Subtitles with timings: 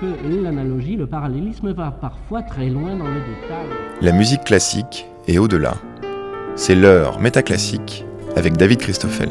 [0.00, 3.66] que l'analogie, le parallélisme va parfois très loin dans le détail.
[4.00, 5.74] La musique classique est au-delà.
[6.56, 8.04] C'est l'heure métaclassique
[8.36, 9.30] avec David Christoffel.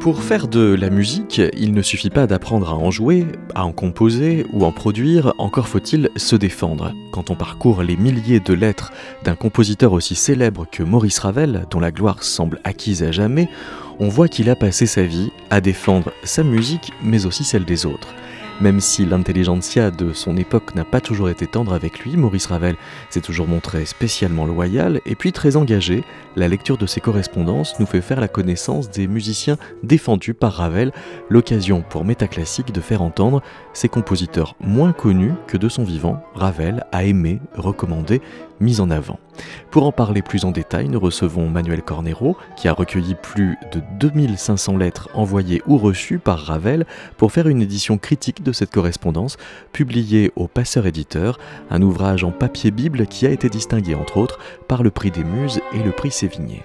[0.00, 3.72] Pour faire de la musique, il ne suffit pas d'apprendre à en jouer, à en
[3.72, 6.92] composer ou en produire, encore faut-il se défendre.
[7.10, 8.92] Quand on parcourt les milliers de lettres
[9.24, 13.48] d'un compositeur aussi célèbre que Maurice Ravel, dont la gloire semble acquise à jamais,
[13.98, 17.84] on voit qu'il a passé sa vie à défendre sa musique, mais aussi celle des
[17.84, 18.14] autres.
[18.58, 22.76] Même si l'intelligentsia de son époque n'a pas toujours été tendre avec lui, Maurice Ravel
[23.10, 26.04] s'est toujours montré spécialement loyal et puis très engagé.
[26.36, 30.92] La lecture de ses correspondances nous fait faire la connaissance des musiciens défendus par Ravel,
[31.28, 33.42] l'occasion pour Métaclassique de faire entendre
[33.74, 38.22] ses compositeurs moins connus que de son vivant, Ravel a aimé, recommandé
[38.60, 39.18] mise en avant.
[39.70, 43.82] Pour en parler plus en détail, nous recevons Manuel Cornero, qui a recueilli plus de
[43.98, 49.36] 2500 lettres envoyées ou reçues par Ravel pour faire une édition critique de cette correspondance,
[49.72, 51.38] publiée au Passeur Éditeur,
[51.70, 55.24] un ouvrage en papier Bible qui a été distingué entre autres par le prix des
[55.24, 56.62] Muses et le prix Sévigné.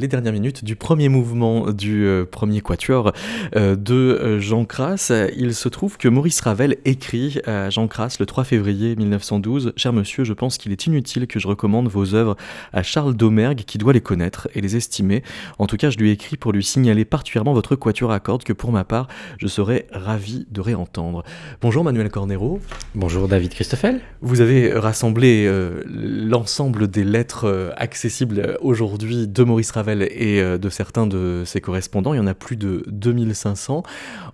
[0.00, 3.12] Les dernières minutes du premier mouvement du euh, premier quatuor
[3.54, 5.12] euh, de euh, Jean Crass.
[5.36, 9.92] Il se trouve que Maurice Ravel écrit à Jean Crass le 3 février 1912 Cher
[9.92, 12.36] monsieur, je pense qu'il est inutile que je recommande vos œuvres
[12.72, 15.22] à Charles Domergue qui doit les connaître et les estimer.
[15.58, 18.44] En tout cas, je lui ai écrit pour lui signaler particulièrement votre quatuor à cordes
[18.44, 19.06] que pour ma part,
[19.36, 21.24] je serais ravi de réentendre.
[21.60, 22.58] Bonjour Manuel Cornero.
[22.94, 24.00] Bonjour David Christoffel.
[24.22, 25.50] Vous avez rassemblé
[25.86, 32.14] l'ensemble des lettres accessibles aujourd'hui de Maurice Ravel et euh, de certains de ses correspondants.
[32.14, 33.82] Il y en a plus de 2500.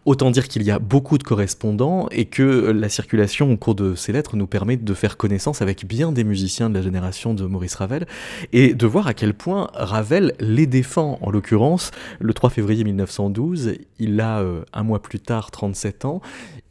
[0.05, 3.95] Autant dire qu'il y a beaucoup de correspondants et que la circulation au cours de
[3.95, 7.45] ces lettres nous permet de faire connaissance avec bien des musiciens de la génération de
[7.45, 8.07] Maurice Ravel
[8.53, 11.19] et de voir à quel point Ravel les défend.
[11.23, 11.91] En l'occurrence,
[12.21, 16.21] le 3 février 1912, il a euh, un mois plus tard 37 ans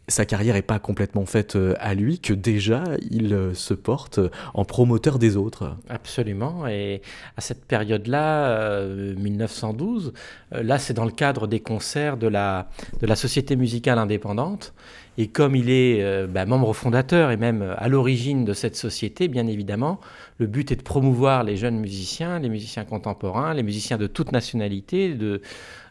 [0.07, 4.19] sa carrière n'est pas complètement faite euh, à lui, que déjà il euh, se porte
[4.53, 5.75] en promoteur des autres.
[5.89, 7.01] Absolument, et
[7.37, 10.13] à cette période-là, 1912,
[10.53, 12.69] euh, là c'est dans le cadre des concerts de la,
[13.01, 14.73] de la Société musicale indépendante,
[15.17, 19.47] et comme il est bah, membre fondateur et même à l'origine de cette société, bien
[19.47, 20.01] évidemment,
[20.39, 24.33] le but est de promouvoir les jeunes musiciens, les musiciens contemporains, les musiciens de toute
[24.33, 25.41] nationalité, de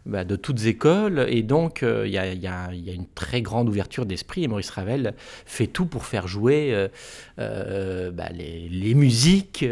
[0.07, 1.25] bah, de toutes écoles.
[1.29, 4.45] Et donc, euh, il y, a, une très grande ouverture d'esprit.
[4.45, 5.15] Et Maurice Ravel
[5.47, 6.89] fait tout pour faire jouer euh,
[7.39, 9.65] euh, bah, les, musiques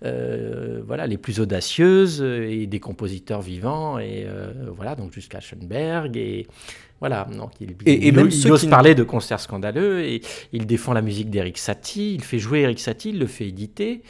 [0.00, 3.98] voilà, les plus audacieuses et des compositeurs vivants.
[3.98, 4.26] Et
[4.74, 6.16] voilà, donc jusqu'à Schoenberg.
[6.16, 6.46] Et.
[7.00, 10.20] Voilà, donc il, et, il, ose parler de concerts scandaleux et
[10.52, 14.02] il défend la musique d'Eric Satie, il fait jouer Eric Satie, il le fait éditer.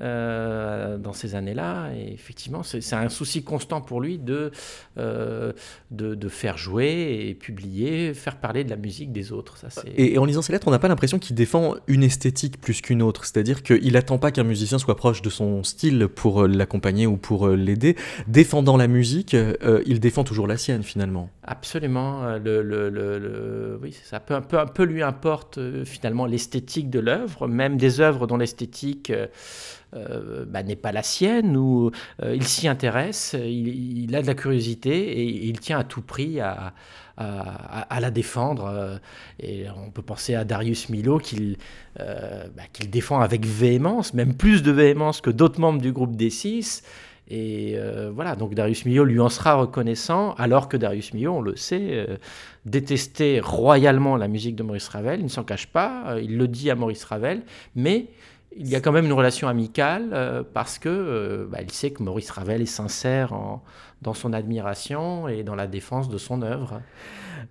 [0.00, 1.90] Dans ces années-là.
[1.94, 4.50] Et effectivement, c'est un souci constant pour lui de,
[4.96, 5.54] de,
[5.90, 9.56] de, faire jouer et publier, faire parler de la musique des autres.
[9.58, 12.60] Ça, et, et, en lisant ses lettres, on n'a pas l'impression qu'il défend une esthétique
[12.60, 13.24] plus qu'une autre.
[13.24, 17.48] C'est-à-dire qu'il n'attend pas qu'un musicien soit proche de son style pour l'accompagner ou pour
[17.48, 17.96] l'aider.
[18.26, 19.36] Défendant la musique,
[19.86, 21.30] il défend toujours la sienne finalement.
[21.42, 22.38] Absolument.
[22.38, 24.20] Le, le, le, oui, ça.
[24.20, 29.12] Peu, peu, un peu lui importe finalement l'esthétique de l'œuvre, même des œuvres dont l'esthétique
[29.96, 31.90] euh, bah, n'est pas la sienne, ou
[32.22, 36.38] euh, il s'y intéresse, il, a de la curiosité et il tient à tout prix
[36.38, 36.72] à,
[37.18, 38.66] la défendre.
[38.66, 38.98] Euh,
[39.40, 41.56] et on peut penser à Darius Milo qu'il
[41.98, 46.82] bah, défend avec véhémence, même plus de véhémence que d'autres membres du groupe D6.
[47.32, 47.76] Et
[48.12, 52.06] voilà, donc Darius Milhaud lui en sera reconnaissant, alors que Darius Milhaud, on le sait,
[52.64, 56.70] détestait royalement la musique de Maurice Ravel, il ne s'en cache pas, il le dit
[56.70, 57.42] à Maurice Ravel,
[57.76, 58.06] mais
[58.56, 61.90] il y a quand même une relation amicale euh, parce que euh, bah, il sait
[61.90, 63.32] que Maurice Ravel est sincère
[64.02, 66.80] dans son admiration et dans la défense de son œuvre.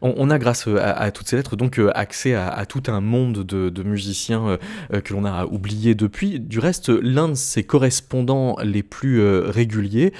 [0.01, 3.83] On, a, grâce à, toutes ces lettres, donc euh, accès à, tout un monde de,
[3.83, 4.57] musiciens euh,
[4.93, 6.39] euh, que l'on a oublié depuis.
[6.39, 10.13] Du reste, l'un de ses correspondants les plus réguliers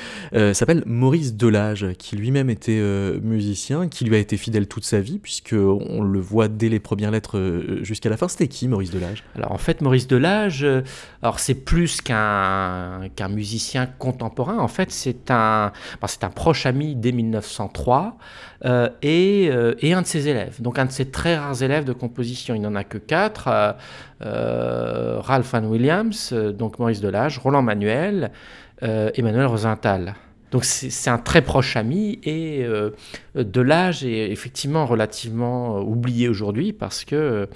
[0.54, 2.82] s'appelle Maurice Delage, qui lui-même était
[3.22, 6.80] musicien, qui lui a été fidèle toute sa vie, puisque on le voit dès les
[6.80, 8.28] premières lettres jusqu'à la fin.
[8.28, 9.24] C'était qui, Maurice Delage?
[9.36, 10.66] Alors en fait, Maurice Delage,
[11.22, 14.58] alors c'est plus qu'un qu'un musicien contemporain.
[14.58, 15.72] En fait, c'est un,
[16.19, 18.18] c'est un proche ami dès 1903
[19.01, 21.94] et euh, et un de ses élèves, donc un de ses très rares élèves de
[21.94, 22.56] composition.
[22.56, 23.71] Il n'en a que quatre euh,
[24.24, 28.31] euh, Ralph Van Williams, donc Maurice Delage, Roland Manuel,
[28.81, 30.16] Emmanuel Rosenthal.
[30.51, 32.65] Donc c'est un très proche ami et
[33.36, 37.48] Delage est effectivement relativement oublié aujourd'hui parce que.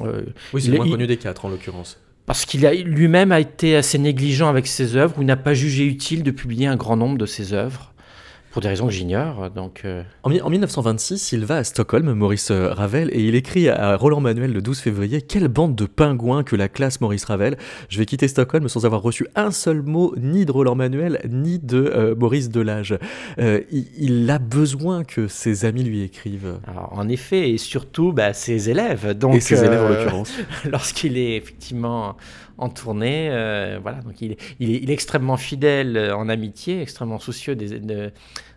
[0.00, 3.98] oui, c'est le moins connu des quatre en l'occurrence parce qu'il lui-même a été assez
[3.98, 7.26] négligent avec ses œuvres ou n'a pas jugé utile de publier un grand nombre de
[7.26, 7.91] ses œuvres
[8.52, 9.50] pour des raisons que j'ignore.
[9.50, 10.02] Donc, euh.
[10.22, 14.52] en, 1926, il va à Stockholm, Maurice euh, Ravel, et il écrit à Roland Manuel
[14.52, 17.56] le 12 février Quelle bande de pingouins que la classe Maurice Ravel
[17.88, 21.58] Je vais quitter Stockholm sans avoir reçu un seul mot ni de Roland Manuel ni
[21.58, 22.98] de euh, Maurice Delage.
[23.38, 26.58] il, a besoin que ses amis lui écrivent.
[26.66, 29.16] Alors, en effet, et surtout bah, ses élèves.
[29.16, 30.32] Donc, et ses élèves en l'occurrence.
[30.70, 32.16] Lorsqu'il est effectivement
[32.58, 33.28] en tournée.
[33.82, 38.12] voilà, donc il est, il, est, extrêmement fidèle en amitié, extrêmement soucieux des, de,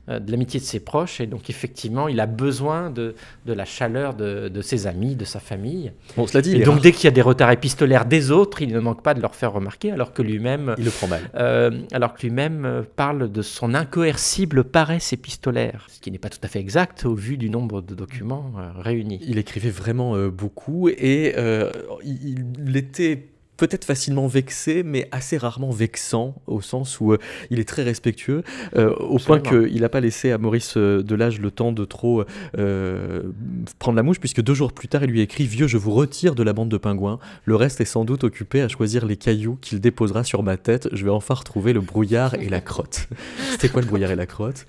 [0.08, 1.20] euh, de l'amitié de ses proches.
[1.20, 3.16] Et donc, effectivement, il a besoin de,
[3.48, 5.94] de la chaleur de, de, ses amis, de sa famille.
[6.16, 8.72] Bon, cela dit, et donc, dès qu'il y a des retards épistolaires des autres, il
[8.72, 10.76] ne manque pas de leur faire remarquer, alors que lui-même.
[10.78, 11.22] Il le prend mal.
[11.34, 16.30] Euh, alors que lui-même euh, parle de son incoercible paresse épistolaire, ce qui n'est pas
[16.30, 19.20] tout à fait exact au vu du nombre de documents réunis.
[19.28, 21.36] Il écrivait vraiment beaucoup et
[22.04, 27.18] il, il était peut-être facilement vexé, mais assez rarement vexant, au sens où euh,
[27.50, 28.44] il est très respectueux,
[28.76, 32.24] euh, au point qu'il n'a pas laissé à Maurice euh, Delage le temps de trop
[33.80, 36.36] prendre la mouche, puisque deux jours plus tard, il lui écrit Vieux, je vous retire
[36.36, 37.20] de la bande de pingouins.
[37.46, 40.90] Le reste est sans doute occupé à choisir les cailloux qu'il déposera sur ma tête.
[40.92, 43.08] Je vais enfin retrouver le brouillard et la crotte.
[43.52, 44.66] c'était quoi le brouillard et la crotte?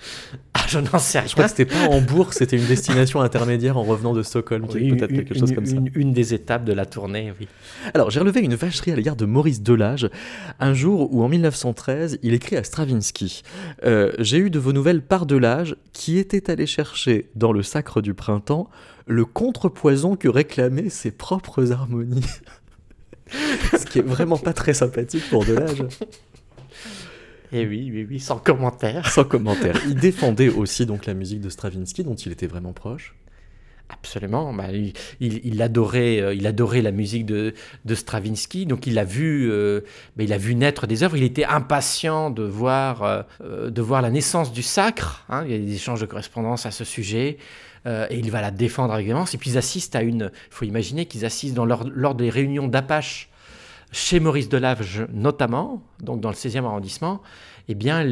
[0.54, 1.28] Ah, je n'en sais rien.
[1.28, 5.12] Je crois que c'était pas Hambourg, c'était une destination intermédiaire en revenant de Stockholm, peut-être
[5.12, 5.76] quelque chose comme ça.
[5.94, 7.48] Une, des étapes de la tournée, oui.
[7.94, 10.08] Alors, j'ai relevé une vache à l'égard de Maurice Delage,
[10.60, 13.42] un jour où en 1913, il écrit à Stravinsky
[13.84, 18.00] euh, J'ai eu de vos nouvelles par Delage, qui était allé chercher dans le sacre
[18.00, 18.68] du printemps
[19.06, 22.26] le contrepoison que réclamaient ses propres harmonies.
[23.72, 25.82] Ce qui est vraiment pas très sympathique pour Delage.
[27.52, 29.08] Et eh oui, oui, oui, sans commentaire.
[29.08, 29.80] Sans commentaire.
[29.86, 33.14] Il défendait aussi donc la musique de Stravinsky, dont il était vraiment proche.
[33.88, 34.52] Absolument.
[34.52, 34.64] Bah,
[35.20, 37.54] il, adorait, euh, il adorait la musique de,
[37.92, 39.80] Stravinsky, donc il a, vu, euh,
[40.16, 41.16] bah, il a vu naître des œuvres.
[41.16, 43.02] Il était impatient de voir,
[43.40, 45.24] euh, de voir la naissance du sacre.
[45.28, 45.44] Hein.
[45.46, 47.38] Il y a des échanges de correspondance à ce sujet.
[47.86, 49.34] et il va la défendre avec véhémence.
[49.34, 50.32] Et puis ils assistent à une.
[50.50, 53.28] Il faut imaginer qu'ils assistent dans lors des réunions d'Apache
[53.92, 57.22] chez Maurice Delage notamment, donc dans le 16e arrondissement,
[57.68, 58.04] eh bien,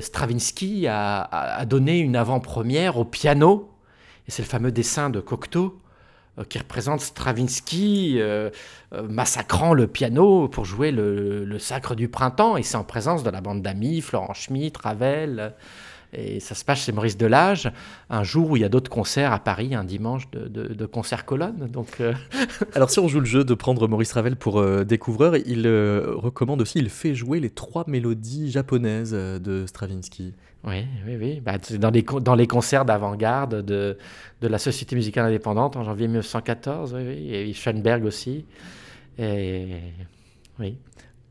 [0.00, 3.70] Stravinsky a, donné une avant-première au piano
[4.28, 5.80] et c'est le fameux dessin de Cocteau
[6.38, 8.50] euh, qui représente Stravinsky euh,
[8.92, 12.56] euh, massacrant le piano pour jouer le, Sacre du Printemps.
[12.56, 15.54] Et c'est en présence de la bande d'amis, Florent Schmitt, Ravel.
[16.14, 17.70] Et ça se passe chez Maurice Delage,
[18.08, 21.26] un jour où il y a d'autres concerts à Paris, un dimanche de, de, concert
[21.26, 21.68] colonne.
[21.70, 22.00] Donc,
[22.74, 26.78] Alors si on joue le jeu de prendre Maurice Ravel pour découvreur, il recommande aussi,
[26.78, 30.32] il fait jouer les trois mélodies japonaises de Stravinsky.
[30.64, 31.40] Oui, oui, oui.
[31.40, 33.96] Bah, dans, les, concerts d'avant-garde de,
[34.40, 37.34] de la Société musicale indépendante en janvier 1914, oui, oui.
[37.34, 38.44] Et Schoenberg aussi.
[39.18, 39.76] Et,
[40.58, 40.76] oui.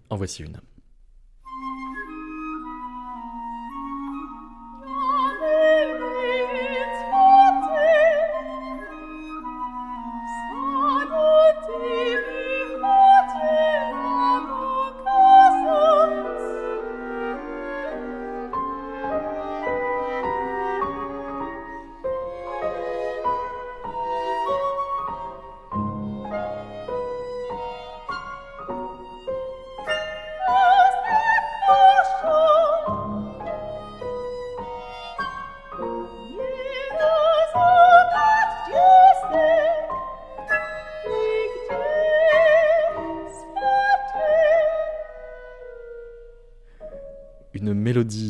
[0.10, 0.58] En voici une.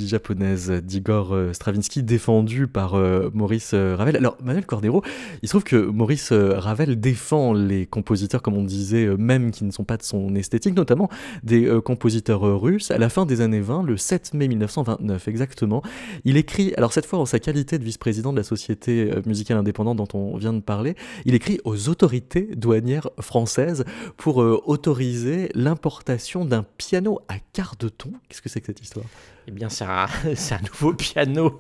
[0.08, 4.16] Japonaise d'Igor euh, Stravinsky défendue par euh, Maurice euh, Ravel.
[4.16, 5.04] Alors Manuel Cordero,
[5.42, 9.72] il se trouve que Maurice Ravel défend les compositeurs, comme on disait, même qui ne
[9.72, 11.10] sont pas de son esthétique, notamment
[11.44, 12.92] des compositeurs russes.
[12.92, 15.82] À la fin des années 20, le 7 mai 1929 exactement,
[16.26, 19.98] il écrit, alors cette fois en sa qualité de vice-président de la Société musicale indépendante
[19.98, 20.96] dont on vient de parler,
[21.26, 23.86] il écrit aux autorités douanières françaises
[24.18, 28.12] pour autoriser l'importation d'un piano à quart de ton.
[28.28, 29.06] Qu'est-ce que c'est que cette histoire?
[29.48, 29.86] Eh bien, c'est
[30.26, 31.60] un, un, nouveau piano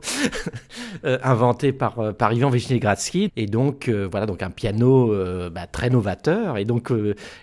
[1.06, 3.32] euh, inventé par, euh, par Ivan Vishnegradsky.
[3.36, 5.13] Et donc, euh, voilà, donc un piano
[5.51, 6.58] bah, très novateur.
[6.58, 6.91] Et donc,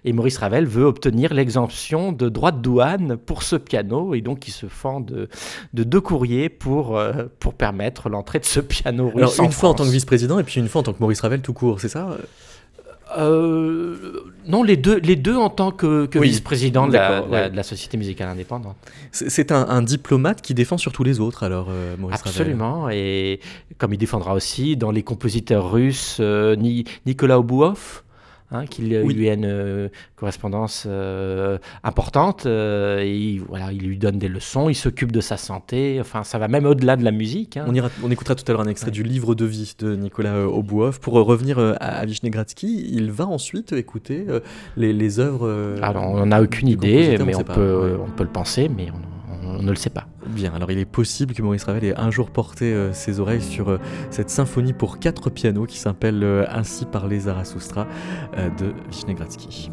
[0.05, 4.15] et Maurice Ravel veut obtenir l'exemption de droits de douane pour ce piano.
[4.15, 5.29] Et donc, il se fend de,
[5.73, 7.01] de deux courriers pour,
[7.41, 9.39] pour permettre l'entrée de ce piano russe.
[9.39, 11.21] Alors, une fois en tant que vice-président et puis une fois en tant que Maurice
[11.21, 12.17] Ravel tout court, c'est ça?
[13.17, 18.77] Euh, non, les deux, les deux en tant que, vice-président de, la Société musicale indépendante.
[19.13, 23.41] C'est un, diplomate qui défend surtout les autres, alors, euh, Maurice Absolument, et
[23.79, 26.57] comme il défendra aussi dans les compositeurs russes, euh,
[27.07, 28.03] Nicolas Obouov,
[28.51, 32.45] Hein, qu'il lui a une euh, correspondance euh, importante.
[32.45, 35.97] Euh, et voilà, il lui donne des leçons, il s'occupe de sa santé.
[35.99, 37.57] Enfin, ça va même au-delà de la musique.
[37.57, 37.65] Hein.
[37.67, 40.47] On, ira, on écoutera tout à l'heure un extrait du livre de vie de Nicolas
[40.47, 41.01] Obouov.
[41.01, 44.27] Pour revenir à Vishnegradsky, il va ensuite écouter
[44.77, 45.79] les, les œuvres.
[45.83, 49.15] Alors, on n'a aucune idée, mais on, peut, on peut le penser, mais on
[49.47, 50.07] on ne le sait pas.
[50.27, 53.43] Bien, alors il est possible que Maurice Ravel ait un jour porté euh, ses oreilles
[53.43, 53.79] sur euh,
[54.11, 57.87] cette symphonie pour quatre pianos qui s'appelle euh, Ainsi par les Zarathustra
[58.59, 59.71] de Vishnegradsky.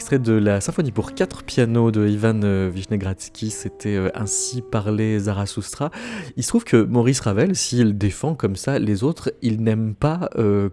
[0.00, 5.18] Extrait de la symphonie pour quatre pianos de Ivan euh, Vishnegradsky, c'était euh, ainsi parlé
[5.18, 5.90] Zarathustra.
[6.38, 10.30] Il se trouve que Maurice Ravel, s'il défend comme ça les autres, il n'aime pas
[10.36, 10.70] euh,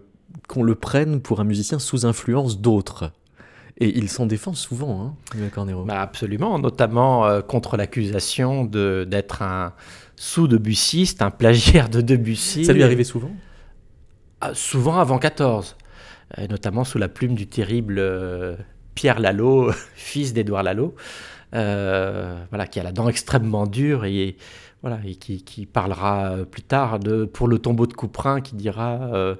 [0.48, 3.12] qu'on le prenne pour un musicien sous influence d'autres.
[3.76, 5.84] Et il s'en défend souvent, hein, Cornero.
[5.84, 9.74] Bah absolument, notamment contre l'accusation d'être un
[10.16, 12.64] sous-debussiste, un plagiaire de Debussy.
[12.64, 13.32] Ça lui arrivait souvent?
[14.40, 15.76] Ah, Souvent avant 14,
[16.48, 18.00] notamment sous la plume du terrible
[18.98, 20.96] Pierre Lalo, fils d'Édouard Lalo,
[21.54, 24.36] euh, voilà, qui a la dent extrêmement dure et
[24.82, 27.00] voilà, et qui, parlera euh, plus tard
[27.32, 29.34] pour le tombeau de Couperin, qui dira euh,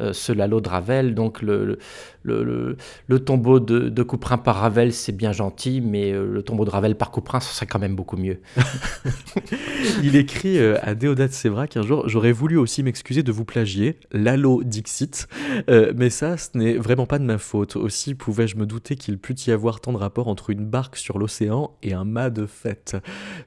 [0.00, 1.14] euh, ce Lalo de Ravel.
[1.14, 1.78] Donc le,
[2.24, 6.70] le, le, tombeau de, de, Couperin par Ravel, c'est bien gentil, mais le tombeau de
[6.70, 8.40] Ravel par Couperin, ce serait quand même beaucoup mieux.
[10.02, 14.62] Il écrit à Déodat Sévrac un jour J'aurais voulu aussi m'excuser de vous plagier, Lalo
[14.64, 15.28] Dixit,
[15.68, 17.76] mais ça, ce n'est vraiment pas de ma faute.
[17.76, 21.18] Aussi pouvais-je me douter qu'il pût y avoir tant de rapports entre une barque sur
[21.18, 22.96] l'océan et un mât de fête.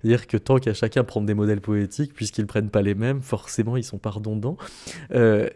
[0.01, 3.77] C'est-à-dire que tant qu'à chacun prendre des modèles poétiques, puisqu'ils prennent pas les mêmes, forcément
[3.77, 4.57] ils sont pas redondants.
[5.11, 5.49] Euh,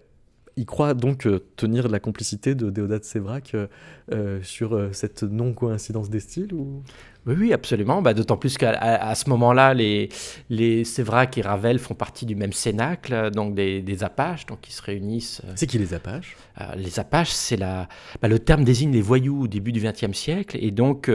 [0.57, 3.67] il croit donc euh, tenir la complicité de Déodat Sévrac euh,
[4.11, 6.81] euh, sur cette non-coïncidence des styles ou...
[7.27, 8.01] Oui, oui, absolument.
[8.01, 10.07] Bah, D'autant plus qu'à à, ce moment-là, les,
[10.49, 14.71] les Sévrac et Ravel font partie du même cénacle, donc des, des Apaches, donc ils
[14.71, 15.41] se réunissent.
[15.55, 16.37] C'est qui les Apaches?
[16.77, 17.89] Les Apaches, c'est la,
[18.21, 21.11] bah, le terme désigne les voyous au début du XXe siècle, et donc,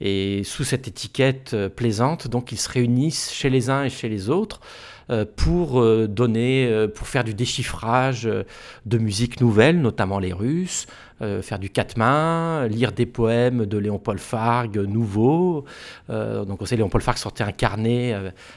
[0.00, 4.30] et sous cette étiquette plaisante, donc ils se réunissent chez les uns et chez les
[4.30, 4.62] autres.
[5.10, 8.28] Euh, pour euh, donner, euh, pour faire du déchiffrage
[8.86, 10.86] de musique nouvelle, notamment les Russes,
[11.42, 15.64] faire du quatre mains, lire des poèmes de Léon-Paul Fargue nouveaux.
[16.08, 18.12] donc on sait Léon-Paul Fargue sortait un carnet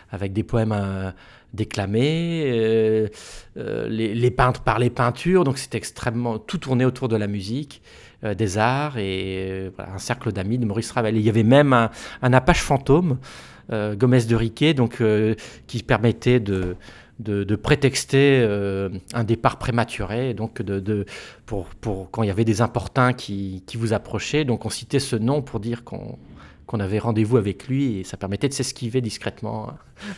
[0.10, 1.14] avec des poèmes
[1.54, 3.08] déclamés,
[3.56, 7.84] les, peintres par les peintures, donc c'était extrêmement tout tourné autour de la musique.
[8.24, 11.18] Des arts et un cercle d'amis de Maurice Ravel.
[11.18, 13.18] il y avait même un, Apache fantôme
[13.72, 15.36] euh, Gomez de Riquet, donc, euh,
[15.68, 16.76] qui permettait de,
[17.56, 21.06] prétexter euh, un départ prématuré, donc de,
[21.46, 24.46] pour, pour, quand il y avait des importuns qui, qui, vous approchaient.
[24.46, 26.18] Donc on citait ce nom pour dire qu'on
[26.66, 29.74] qu'on avait rendez-vous avec lui et ça permettait de s'esquiver discrètement.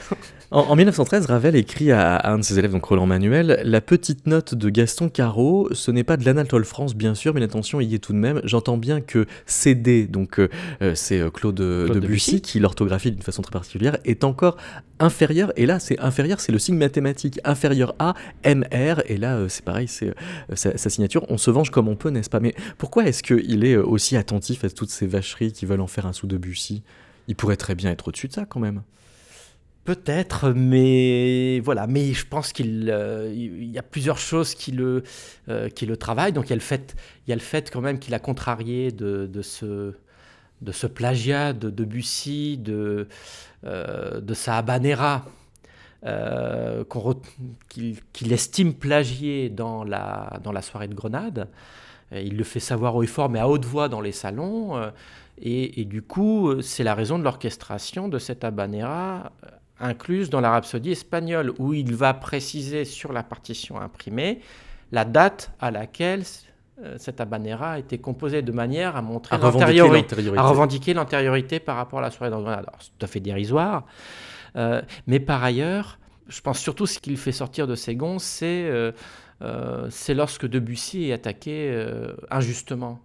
[0.52, 4.56] en, 1913, Ravel écrit à, un de ses élèves, donc Roland Manuel, La petite note
[4.56, 8.00] de Gaston Carreau, ce n'est pas de l'Anatole France bien sûr, mais l'attention y est
[8.00, 8.42] tout de même.
[8.44, 10.50] J'entends bien que CD, donc euh,
[10.82, 14.58] euh, c'est euh, Claude, de Debussy, qui l'orthographie d'une façon très particulière, est encore
[15.00, 19.64] inférieur, et là c'est inférieur, c'est le signe mathématique, inférieur à MR, et là c'est
[19.64, 20.14] pareil, c'est
[20.56, 22.40] sa, sa, signature, on se venge comme on peut, n'est-ce pas?
[22.40, 26.08] Mais pourquoi est-ce qu'il est aussi attentif à toutes ces vacheries qui veulent en faire
[26.08, 26.84] un sou de Debussy.
[27.28, 28.84] Il pourrait très bien être au-dessus de ça quand même.
[29.88, 31.88] Peut-être, mais voilà.
[31.88, 35.04] Mais je pense qu'il euh, y a plusieurs choses qui le,
[35.48, 36.34] euh, qui le travaillent.
[36.34, 38.20] Donc il y a le fait, il y a le fait quand même qu'il a
[38.20, 39.94] contrarié de, de, ce,
[40.62, 43.08] de ce plagiat de Debussy, de,
[43.64, 45.26] euh, de sa habanera,
[47.70, 51.48] qu'il estime plagié dans la, dans la soirée de Grenade.
[52.12, 54.76] Il le fait savoir haut et fort, mais à haute voix dans les salons.
[55.40, 59.48] Et, du coup, euh, c'est la raison de l'orchestration de cette habanera euh,
[59.80, 64.42] incluse dans la rhapsodie espagnole, où il va préciser sur la partition imprimée
[64.92, 66.24] la date à laquelle
[66.82, 71.76] euh, cette habanera a été composée de manière à montrer l'antériorité, à revendiquer l'antériorité par
[71.76, 73.86] rapport à la soirée d'André C'est tout à fait dérisoire.
[75.06, 78.74] mais par ailleurs, je pense surtout ce qu'il fait sortir de ses gonds, c'est
[80.10, 81.86] lorsque Debussy est attaqué
[82.32, 83.02] injustement.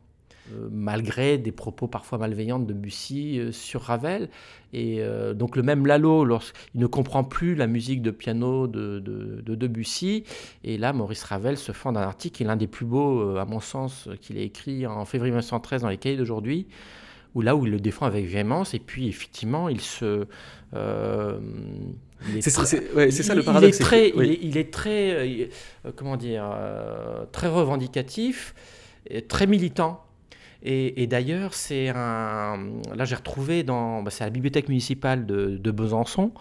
[0.52, 4.28] Euh, malgré des propos parfois malveillants de Debussy euh, sur Ravel.
[4.73, 8.99] Et euh, donc le même Lalo, lorsqu'il ne comprend plus la musique de piano de,
[9.00, 10.25] de, Debussy,
[10.64, 13.44] et là Maurice Ravel se fend d'un article qui est l'un des plus beaux, à
[13.44, 16.66] mon sens, qu'il a écrit en février 1913 dans les cahiers d'aujourd'hui,
[17.35, 20.26] où là où il le défend avec véhémence, et puis effectivement il se...
[22.41, 23.78] c'est ça le paradoxe.
[23.78, 24.08] Il est très,
[24.41, 25.50] il est, très
[25.97, 26.45] comment dire,
[27.30, 28.54] très revendicatif,
[29.06, 30.02] et très militant.
[30.64, 32.70] Et, d'ailleurs, c'est un.
[32.94, 34.02] Là, j'ai retrouvé dans.
[34.02, 36.32] Bah, c'est la bibliothèque municipale de, Besançon.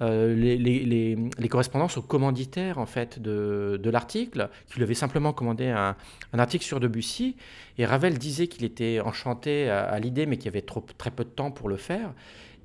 [0.00, 5.96] Euh, les, correspondances au commanditaire en fait de, l'article, qui lui avait simplement commandé un,
[6.32, 7.36] article sur Debussy.
[7.78, 11.30] Et Ravel disait qu'il était enchanté à, l'idée, mais qu'il avait trop, très peu de
[11.30, 12.12] temps pour le faire.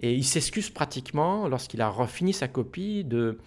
[0.01, 3.37] Et il s'excuse pratiquement, lorsqu'il a fini sa copie, de,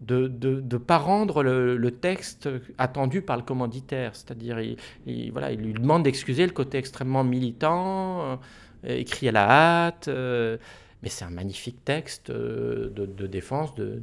[0.00, 4.14] de ne pas rendre le, texte attendu par le commanditaire.
[4.14, 4.58] C'est-à-dire,
[5.06, 8.36] il, voilà, il lui demande d'excuser le côté extrêmement militant, euh,
[8.84, 10.08] écrit à la hâte.
[10.08, 10.56] Euh,
[11.02, 14.00] mais c'est un magnifique texte euh, de, défense de,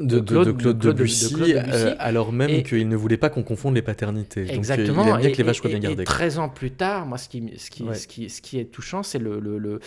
[0.00, 1.54] de, Claude, de, Debussy,
[1.98, 4.50] alors même qu'il ne voulait pas qu'on confonde les paternités.
[4.50, 5.04] Exactement.
[5.04, 6.02] Donc, il bien que les vaches soient bien gardées.
[6.02, 8.64] Et 13 ans plus tard, moi, ce qui, ce qui, ce qui, ce qui est
[8.64, 9.80] touchant, c'est le, le,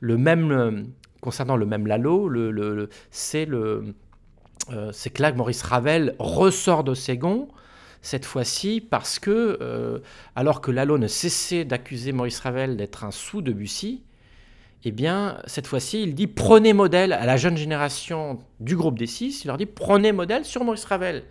[0.00, 0.86] le, même,
[1.20, 3.82] concernant le même Lalo, le, c'est le euh,
[4.92, 7.48] c'est que là, Maurice Ravel ressort de Ségon,
[8.02, 9.98] cette fois-ci, parce que, euh,
[10.36, 14.02] alors que Lalo ne cessait d'accuser Maurice Ravel d'être un sous de Bussy,
[14.84, 19.06] eh bien, cette fois-ci, il dit prenez modèle à la jeune génération du groupe des
[19.06, 21.24] six, il leur dit prenez modèle sur Maurice Ravel.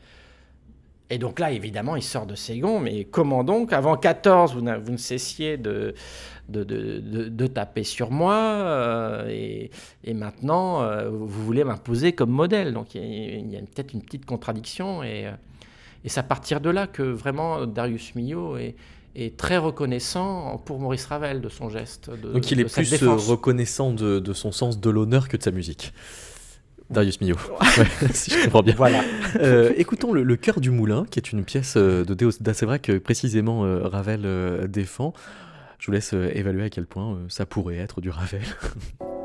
[1.09, 4.91] Et donc là, évidemment, il sort de Ségon, mais comment donc Avant 14, vous, vous
[4.91, 5.93] ne cessiez de,
[6.49, 9.71] de, de, taper sur moi, euh, et,
[10.03, 12.73] et, maintenant, euh, vous voulez m'imposer comme modèle.
[12.73, 15.31] Donc il y a, peut-être une petite contradiction, et, euh,
[16.03, 18.75] et c'est à partir de là que vraiment Darius Milhaud est,
[19.15, 22.09] est très reconnaissant pour Maurice Ravel de son geste.
[22.09, 25.93] Donc il est plus reconnaissant de, de, son sens de l'honneur que de sa musique.
[26.89, 27.37] Darius Milhaud,
[28.13, 28.73] si je comprends bien.
[28.75, 29.03] Voilà.
[29.41, 32.97] Euh, écoutons le, Cœur du Moulin, qui est une pièce euh, de Deus vrai que
[32.97, 35.13] précisément euh, Ravel défend.
[35.79, 38.41] Je vous laisse évaluer à quel point ça pourrait être du Ravel.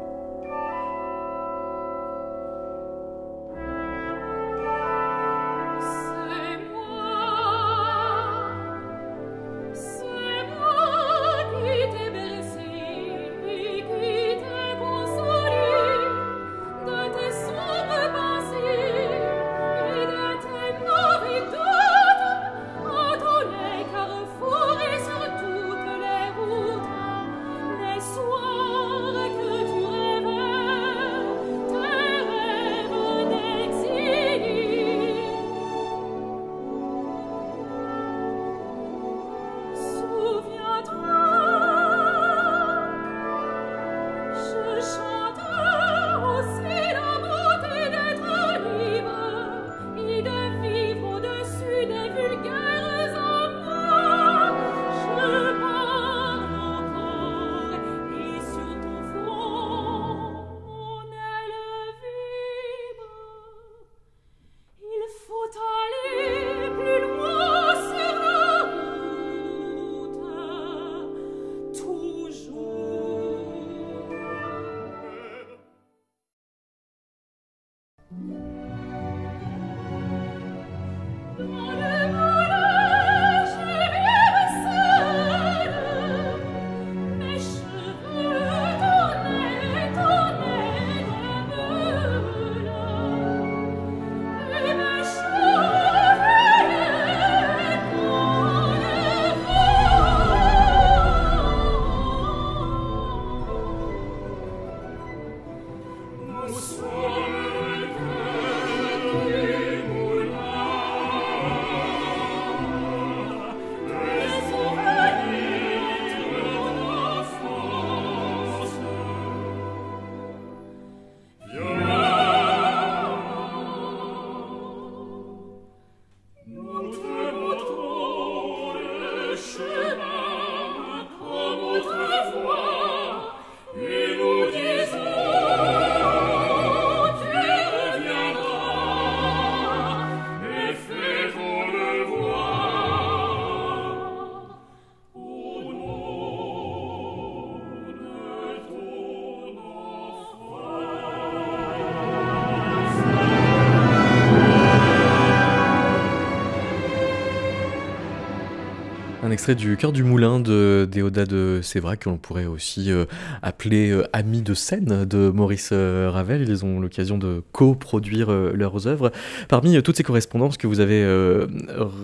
[159.33, 163.07] extrait du Cœur du Moulin de Déodat de Sévrac, que l'on pourrait aussi euh,
[163.41, 166.49] appeler euh, Amis de scène de Maurice euh, Ravel.
[166.49, 169.11] Ils ont l'occasion de coproduire leurs œuvres.
[169.49, 171.03] Parmi toutes ces correspondances que vous avez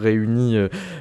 [0.01, 0.57] réunies,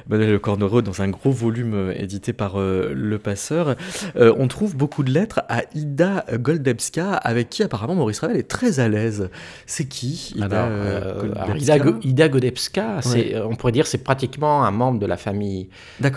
[0.08, 3.76] Manuel Cornero, dans un gros volume édité par Le Passeur,
[4.16, 8.80] on trouve beaucoup de lettres à Ida Goldebska, avec qui apparemment Maurice Ravel est très
[8.80, 9.30] à l'aise.
[9.66, 10.68] C'est qui Ida,
[11.46, 13.00] Goldebska, Ida, Goldebska
[13.44, 15.68] on pourrait dire c'est pratiquement un membre de la famille.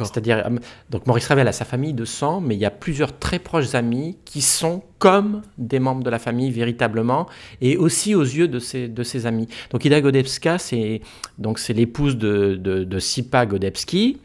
[0.05, 0.57] C'est-à-dire, euh,
[0.89, 3.75] donc Maurice Ravel a sa famille de sang, mais il y a plusieurs très proches
[3.75, 7.27] amis qui sont comme des membres de la famille véritablement,
[7.59, 9.47] et aussi aux yeux de ses, de amis.
[9.71, 11.01] Donc Ida Godebska, c'est
[11.37, 14.17] donc c'est l'épouse de, de, Sipa Godebski.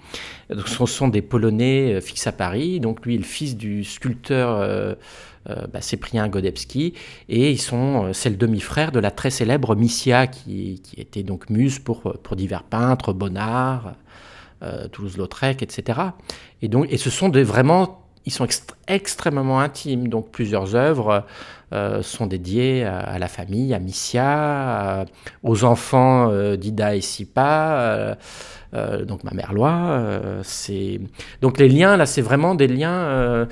[0.51, 2.79] Donc, ce sont des Polonais euh, fixés à Paris.
[2.79, 4.95] Donc lui est le fils du sculpteur.
[5.49, 6.95] Euh, bah, Cyprien Godebski,
[7.29, 11.51] et ils sont, c'est le demi-frère de la très célèbre Missia, qui, qui était donc
[11.51, 13.95] muse pour, pour divers peintres, Bonnard,
[14.67, 16.01] euh, Toulouse-Lautrec, etc.
[16.63, 18.47] Et, donc, et ce sont des, vraiment, ils sont
[18.89, 21.25] extrêmement intimes, donc plusieurs œuvres
[21.73, 25.05] euh, sont dédiées à, la famille, à Missia,
[25.43, 28.17] aux enfants euh, d'Ida et Sipa,
[29.07, 30.03] donc ma mère Loi.
[30.43, 31.01] c'est
[31.41, 33.47] donc les liens, là, c'est vraiment des liens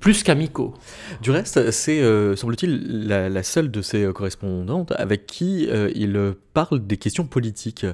[0.00, 0.74] plus qu'amicaux.
[1.22, 6.84] Du reste, c'est, euh, semble-t-il, la, seule de ses correspondantes avec qui euh, il parle
[6.84, 7.86] des questions politiques.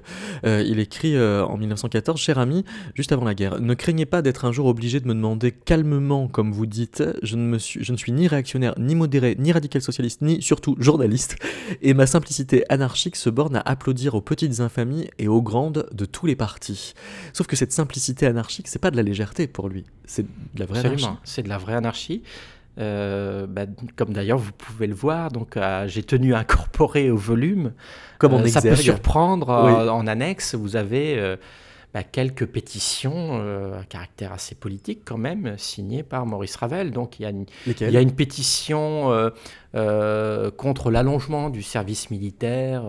[0.45, 2.65] Euh, il écrit en 1914, Cher ami,
[2.95, 6.29] juste avant la guerre, ne craignez pas d'être un jour obligé de me demander calmement,
[6.29, 9.53] comme vous dites, je ne, me suis, je ne suis ni réactionnaire, ni modéré, ni
[9.53, 11.37] radical socialiste, ni surtout journaliste,
[11.83, 16.05] et ma simplicité anarchique se borne à applaudir aux petites infamies et aux grandes de
[16.05, 16.95] tous les partis.
[17.33, 20.67] Sauf que cette simplicité anarchique, c'est pas de la légèreté pour lui, c'est de la
[20.67, 22.23] vraie Absolument, c'est de la vraie anarchie
[22.79, 23.63] euh, bah,
[23.97, 27.73] comme d'ailleurs vous pouvez le voir, donc euh, j'ai tenu à incorporer au volume.
[28.19, 29.49] Comme on euh, ça peut surprendre.
[29.49, 31.37] en annexe, vous avez
[31.95, 33.41] bah, quelques pétitions
[33.79, 36.91] à caractère assez politique quand même, signées par Maurice Ravel.
[36.91, 39.31] Donc il y a une, il y a une pétition
[39.73, 42.83] contre l'allongement du service militaire.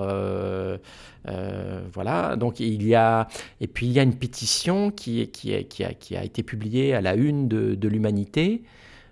[1.94, 3.28] Voilà, donc il y a
[3.62, 6.94] et puis il y a une pétition qui, qui, qui, a, qui a été publiée
[6.94, 8.64] à la une de, l'Humanité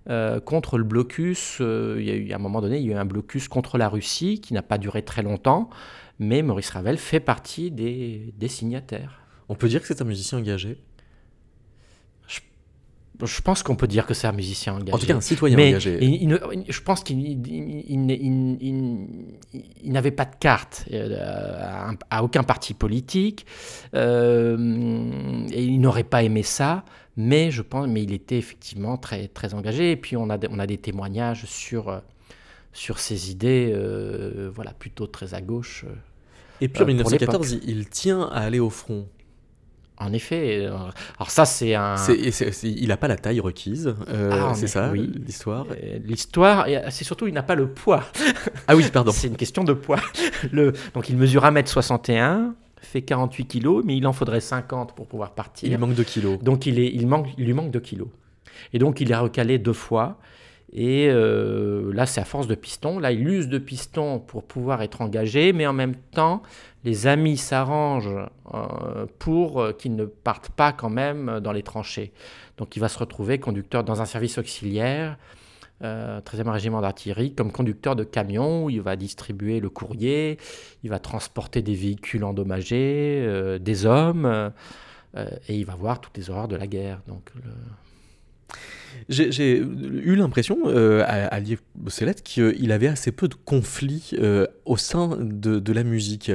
[0.10, 1.58] euh, contre le blocus.
[1.62, 3.48] Euh, il y a eu, à un moment donné, il y a eu un blocus
[3.48, 5.70] contre la Russie qui n'a pas duré très longtemps,
[6.20, 9.22] mais Maurice Ravel fait partie des, signataires.
[9.50, 10.78] On peut dire que c'est un musicien engagé?
[13.24, 14.94] Je, pense qu'on peut dire que c'est un musicien engagé.
[14.94, 16.00] En tout cas, un citoyen engagé.
[16.68, 17.40] je pense qu'il
[19.84, 23.46] n'avait pas de carte euh, à, aucun parti politique
[23.94, 26.84] et il n'aurait pas aimé ça
[27.18, 29.92] mais je pense, mais il était effectivement très, très engagé.
[29.92, 32.00] Et puis on a, on a des témoignages sur, euh,
[32.74, 35.86] sur ses idées, euh, voilà, plutôt très à gauche.
[35.88, 35.94] Euh,
[36.62, 39.08] et puis en 1914, il tient à aller au front.
[39.98, 41.96] En effet, alors ça c'est un.
[42.64, 45.10] il n'a pas la taille requise, ah, c'est ça oui.
[45.26, 45.66] l'histoire?
[46.04, 48.04] L'histoire, c'est surtout il n'a pas le poids.
[48.68, 49.12] Ah oui, pardon.
[49.16, 50.00] c'est une question de poids.
[50.52, 52.52] Le, donc il mesure 1m61,
[52.86, 55.70] fait 48 kilos, mais il en faudrait 50 pour pouvoir partir.
[55.70, 56.40] Il manque 2 kilos.
[56.40, 58.08] Donc il, est, il, manque, il lui manque 2 kilos.
[58.74, 60.18] Et donc il est recalé deux fois.
[60.78, 63.00] Et euh, là, c'est à force de piston.
[63.00, 66.44] Là, il use de piston pour pouvoir être engagé, mais en même temps,
[66.84, 72.12] les amis s'arrangent euh, pour euh, qu'il ne parte pas quand même dans les tranchées.
[72.58, 75.18] Donc il va se retrouver conducteur dans un service auxiliaire
[75.82, 80.38] 13e euh, régiment d'artillerie, comme conducteur de camion, où il va distribuer le courrier,
[80.84, 84.54] il va transporter des véhicules endommagés, des hommes,
[85.18, 87.02] et il va voir toutes les horreurs de la guerre.
[87.10, 87.30] Donc,
[89.10, 91.40] j'ai eu l'impression, euh, à,
[91.88, 96.32] ces lettres, qu'il avait assez peu de conflits euh, au sein de, la musique.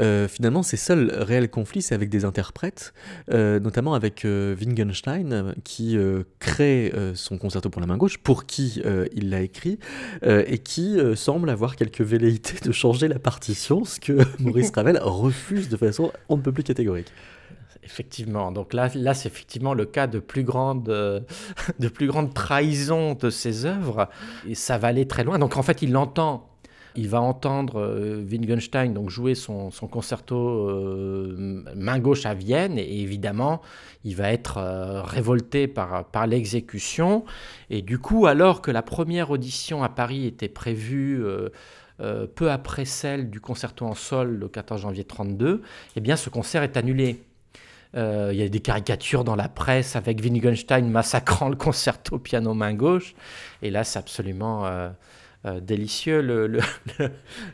[0.00, 2.94] Euh, finalement, ses seuls réels conflits, c'est avec des interprètes,
[3.28, 5.98] notamment avec Wittgenstein, qui
[6.38, 8.80] crée son concerto pour la main gauche, pour qui
[9.14, 9.78] il l'a écrit,
[10.24, 15.68] et qui semble avoir quelques velléités de changer la partition, ce que Maurice Ravel refuse
[15.68, 17.12] de façon on ne peut plus catégorique.
[17.84, 18.50] Effectivement.
[18.50, 21.20] Donc là, là c'est effectivement le cas de plus grande, euh,
[21.78, 24.08] de plus grande trahison de ses œuvres.
[24.48, 25.38] Et ça va aller très loin.
[25.38, 26.48] Donc en fait, il l'entend.
[26.96, 32.78] Il va entendre euh, Wittgenstein donc jouer son, son concerto euh, main gauche à Vienne
[32.78, 33.62] et évidemment
[34.04, 34.60] il va être
[35.04, 37.24] révolté par, par l'exécution
[37.68, 41.20] et du coup alors que la première audition à Paris était prévue
[41.98, 45.62] peu après celle du concerto en sol le 14 janvier 32,
[45.96, 47.24] eh bien ce concert est annulé.
[47.96, 52.54] Euh, il y a des caricatures dans la presse avec Wittgenstein massacrant le concerto piano
[52.54, 53.14] main gauche.
[53.62, 54.66] Et là, c'est absolument
[55.44, 56.20] euh, euh, délicieux.
[56.20, 56.58] Le,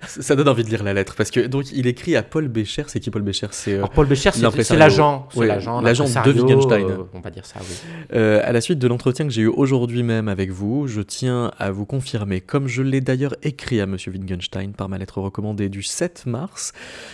[0.07, 2.85] Ça donne envie de lire la lettre parce que donc il écrit à Paul Bécher.
[2.87, 6.87] C'est qui Paul Bécher C'est Paul Bécher, c'est l'agent, l'agent, de Wittgenstein.
[7.13, 7.61] on va dire ça.
[7.61, 8.19] Oui.
[8.19, 11.71] à la suite de l'entretien que j'ai eu aujourd'hui même avec vous, je tiens à
[11.71, 15.83] vous confirmer, comme je l'ai d'ailleurs écrit à Monsieur Wittgenstein par ma lettre recommandée du
[15.83, 16.73] 7 mars,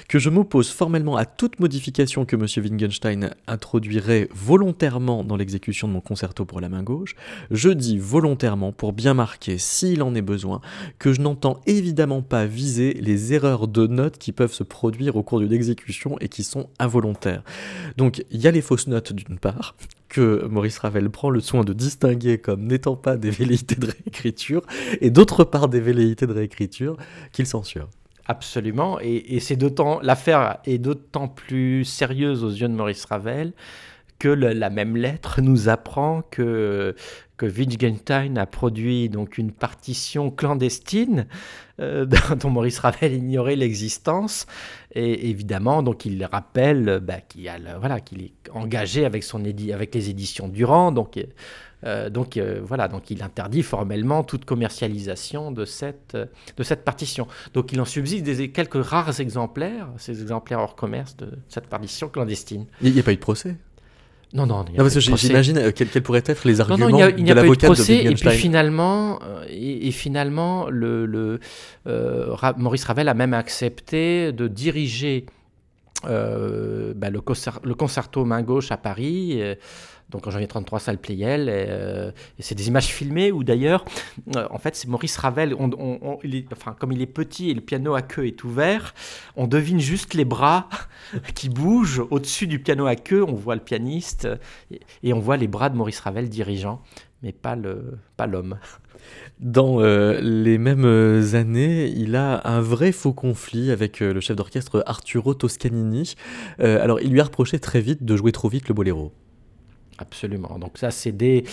[0.09, 5.93] que je m'oppose formellement à toute modification que Monsieur Wittgenstein introduirait volontairement dans l'exécution de
[5.93, 7.15] mon concerto pour la main gauche.
[7.51, 10.61] Je dis volontairement pour bien marquer, s'il en est besoin,
[10.99, 15.23] que je n'entends évidemment pas viser les erreurs de notes qui peuvent se produire au
[15.23, 17.43] cours d'une exécution et qui sont involontaires.
[17.97, 19.75] Donc il y a les fausses notes d'une part,
[20.09, 24.63] que Maurice Ravel prend le soin de distinguer comme n'étant pas des velléités de réécriture,
[25.01, 26.97] et d'autre part des velléités de réécriture
[27.33, 27.89] qu'il censure.
[28.29, 33.53] Absolument, et, c'est d'autant l'affaire est d'autant plus sérieuse aux yeux de Maurice Ravel
[34.19, 36.95] que la même lettre nous apprend que
[37.37, 41.27] que Wittgenstein a produit donc une partition clandestine
[41.81, 42.07] euh,
[42.41, 44.47] dont Maurice Ravel ignorait l'existence.
[44.93, 47.51] Et évidemment donc il rappelle bah, qu'il
[48.05, 50.93] qu'il est engagé avec son avec les éditions Durand.
[50.93, 51.19] Donc
[51.85, 56.17] euh, donc euh, voilà donc il interdit formellement toute commercialisation de cette
[56.57, 57.29] de cette partition.
[57.53, 62.09] Donc il en subsiste des quelques rares exemplaires ces exemplaires hors commerce de cette partition
[62.09, 62.65] clandestine.
[62.81, 63.57] Il n'y a pas eu de procès?
[64.37, 67.25] Non, non, non parce que j'imagine euh, quels, pourraient être les arguments non, non, il
[67.25, 68.05] n'y a, a, pas eu de procès.
[68.05, 71.41] et puis finalement, euh, et, finalement, le, le
[71.87, 75.25] euh, Maurice Ravel a même accepté de diriger
[76.03, 79.41] bah, le, concerto main gauche à Paris
[80.11, 81.49] donc en janvier 33, salle Playel.
[81.51, 83.85] Euh, et, c'est des images filmées où d'ailleurs,
[84.37, 85.55] euh, en fait, c'est Maurice Ravel.
[85.59, 85.71] On,
[86.53, 88.95] enfin, comme il est petit et le piano à queue est ouvert,
[89.37, 90.69] on devine juste les bras
[91.35, 93.25] qui bougent au-dessus du piano à queue.
[93.25, 94.29] On voit le pianiste
[95.03, 96.83] et, on voit les bras de Maurice Ravel dirigeant,
[97.27, 98.57] mais pas le pas l'homme.
[99.41, 104.83] Dans euh, les mêmes années, il a un vrai faux conflit avec le chef d'orchestre
[104.87, 106.15] Arturo Toscanini.
[106.59, 109.13] alors, il lui a reproché très vite de jouer trop vite le boléro.
[109.99, 110.59] Absolument.
[110.59, 111.45] Donc ça, c'est des.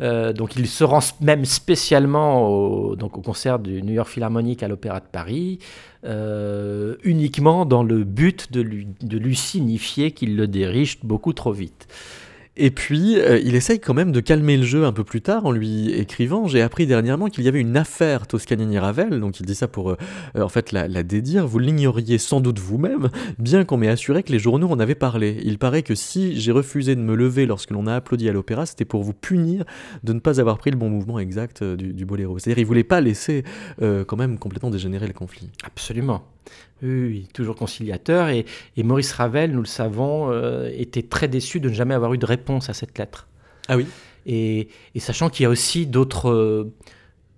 [0.00, 4.62] Euh, donc il se rend même spécialement au, donc au concert du New York Philharmonic
[4.62, 5.60] à l'Opéra de Paris,
[6.04, 11.52] euh, uniquement dans le but de lui, de lui signifier qu'il le dirige beaucoup trop
[11.52, 11.86] vite.
[12.56, 15.46] Et puis, euh, il essaye quand même de calmer le jeu un peu plus tard
[15.46, 16.46] en lui écrivant.
[16.48, 19.96] J'ai appris dernièrement qu'il y avait une affaire Toscanini-Ravel, donc il dit ça pour euh,
[20.36, 21.46] euh, en fait la, dédire.
[21.46, 25.40] Vous l'ignoriez sans doute vous-même, bien qu'on m'ait assuré que les journaux en avaient parlé.
[25.44, 28.66] Il paraît que si j'ai refusé de me lever lorsque l'on a applaudi à l'opéra,
[28.66, 29.64] c'était pour vous punir
[30.04, 32.38] de ne pas avoir pris le bon mouvement exact du, du boléro.
[32.38, 33.44] C'est-à-dire, il voulait pas laisser
[33.80, 35.48] quand même complètement dégénérer le conflit.
[35.64, 36.22] Absolument.
[36.82, 38.28] Oui, toujours conciliateur.
[38.28, 38.44] Et,
[38.76, 42.26] Maurice Ravel, nous le savons, euh, était très déçu de ne jamais avoir eu de
[42.26, 43.28] réponse à cette lettre.
[43.68, 43.86] Ah oui?
[44.26, 46.70] Et, sachant qu'il y a aussi d'autres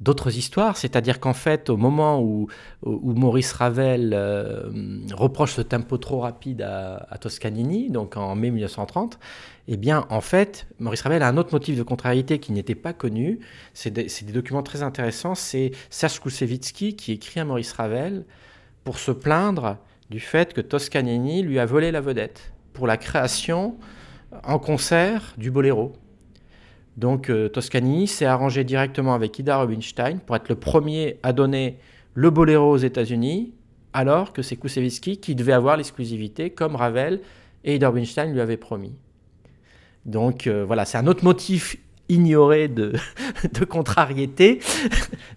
[0.00, 2.48] d'autres histoires, c'est-à-dire qu'en fait, au moment où,
[2.82, 4.68] où Maurice Ravel euh,
[5.14, 9.18] reproche ce tempo trop rapide à, Toscanini, donc en mai 1930,
[9.68, 12.92] eh bien, en fait, Maurice Ravel a un autre motif de contrariété qui n'était pas
[12.92, 13.38] connu.
[13.72, 15.34] C'est des, des, documents très intéressants.
[15.34, 18.24] C'est Serge Koussevitzky qui écrit à Maurice Ravel
[18.84, 19.78] pour se plaindre
[20.10, 23.76] du fait que Toscanini lui a volé la vedette pour la création
[24.44, 25.92] en concert du boléro.
[26.96, 31.78] Donc euh, Toscanini s'est arrangé directement avec Ida Rubinstein pour être le premier à donner
[32.14, 33.54] le boléro aux États-Unis,
[33.92, 37.20] alors que c'est Koussevitzky qui devait avoir l'exclusivité, comme Ravel
[37.64, 38.94] et Ida Rubinstein lui avaient promis.
[40.04, 41.76] Donc euh, voilà, c'est un autre motif
[42.08, 42.92] ignoré de,
[43.68, 44.60] contrariété,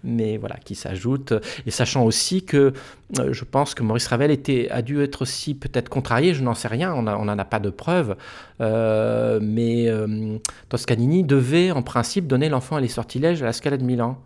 [0.04, 1.34] mais voilà, qui s'ajoute.
[1.66, 2.72] Et sachant aussi que
[3.18, 6.54] euh, je pense que Maurice Ravel était, a dû être aussi peut-être contrarié, je n'en
[6.54, 8.16] sais rien, on n'en a pas de preuves,
[8.60, 13.76] euh, mais euh, Toscanini devait en principe donner l'enfant à les sortilèges à la Scala
[13.76, 14.18] de Milan.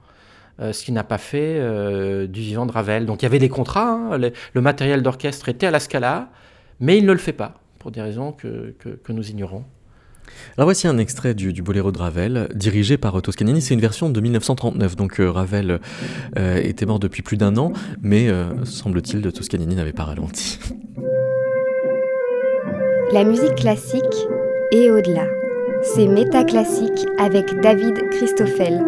[0.61, 1.59] ce qu'il n'a pas fait
[2.29, 3.07] du vivant de Ravel.
[3.07, 6.29] Donc il y avait des contrats, hein, le, matériel d'orchestre était à la Scala,
[6.79, 8.75] mais il ne le fait pas, pour des raisons que
[9.09, 9.65] nous ignorons.
[10.57, 13.63] Alors voici un extrait du, Boléro de Ravel, dirigé par Toscanini.
[13.63, 15.81] C'est une version de 1939, donc euh, Ravel
[16.39, 20.59] euh, était mort depuis plus d'un an, mais euh, semble-t-il, Toscanini n'avait pas ralenti.
[23.13, 24.03] La musique classique
[24.73, 25.27] et au-delà.
[25.83, 28.83] C'est Métaclassique avec David Christoffel.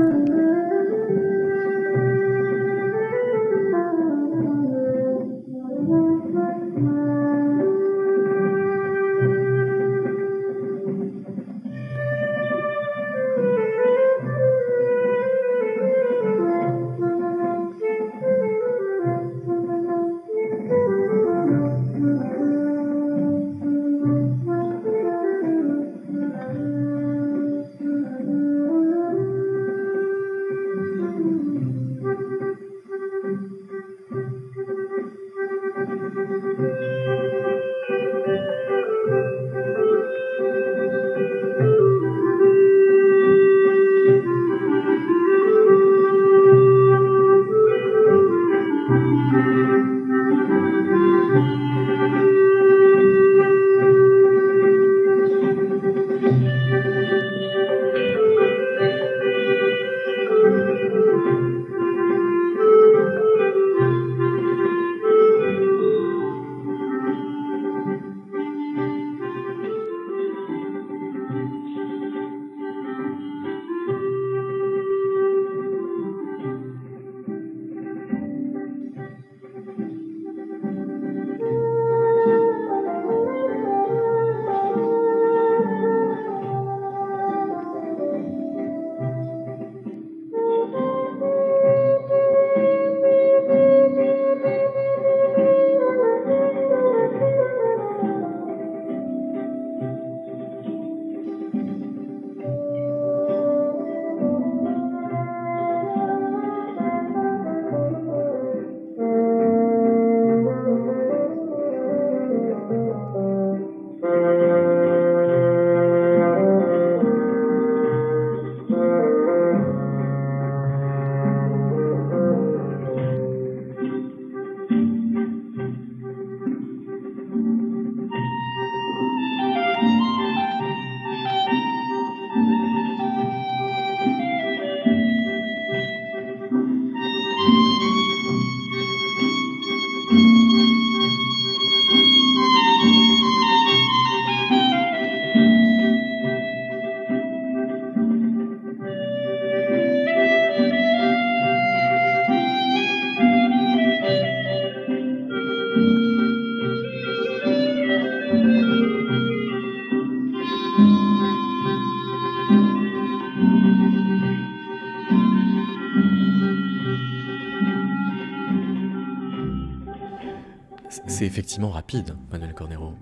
[171.06, 172.94] C'est effectivement rapide, Manuel Cornero.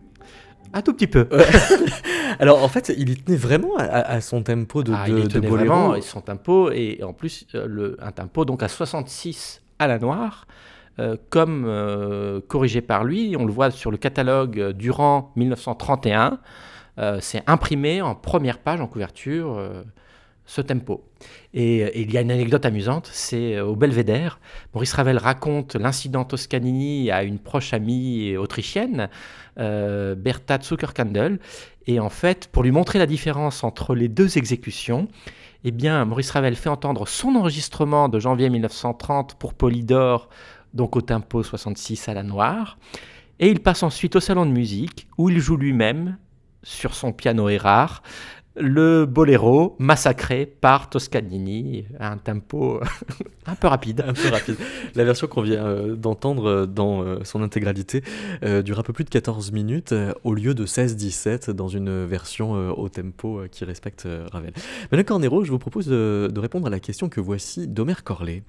[0.72, 1.28] Un tout petit peu.
[2.38, 5.46] Alors en fait, il y tenait vraiment à, son tempo de, ah, de, il de
[5.46, 9.86] Vraiment, et son tempo, et en plus, euh, le, un tempo donc à 66 à
[9.86, 10.46] la noire,
[10.98, 13.36] euh, comme euh, corrigé par lui.
[13.38, 16.38] On le voit sur le catalogue Durant 1931.
[17.20, 19.58] C'est imprimé en première page, en couverture
[20.46, 21.04] ce tempo.
[21.54, 24.40] Et, il y a une anecdote amusante, c'est euh, au Belvédère,
[24.74, 29.08] Maurice Ravel raconte l'incident Toscanini à une proche amie autrichienne,
[29.58, 31.38] euh, Bertha Zuckerkandel,
[31.86, 35.08] et en fait, pour lui montrer la différence entre les deux exécutions,
[35.64, 40.28] eh bien, Maurice Ravel fait entendre son enregistrement de janvier 1930 pour Polydor,
[40.74, 42.78] donc au tempo 66 à la noire,
[43.38, 46.16] et il passe ensuite au salon de musique, où il joue lui-même,
[46.62, 48.02] sur son piano rare
[48.56, 52.80] le boléro massacré par Toscanini à un tempo
[53.46, 54.04] un peu rapide.
[54.06, 54.56] Un peu rapide.
[54.94, 58.02] La version qu'on vient euh, d'entendre euh, dans euh, son intégralité
[58.64, 59.94] dure un peu plus de 14 minutes
[60.24, 64.52] au lieu de 16-17 dans une version au tempo qui respecte Ravel.
[64.90, 68.42] Maintenant, Cornero, je vous propose de, répondre à la question que voici d'Omer Corlet.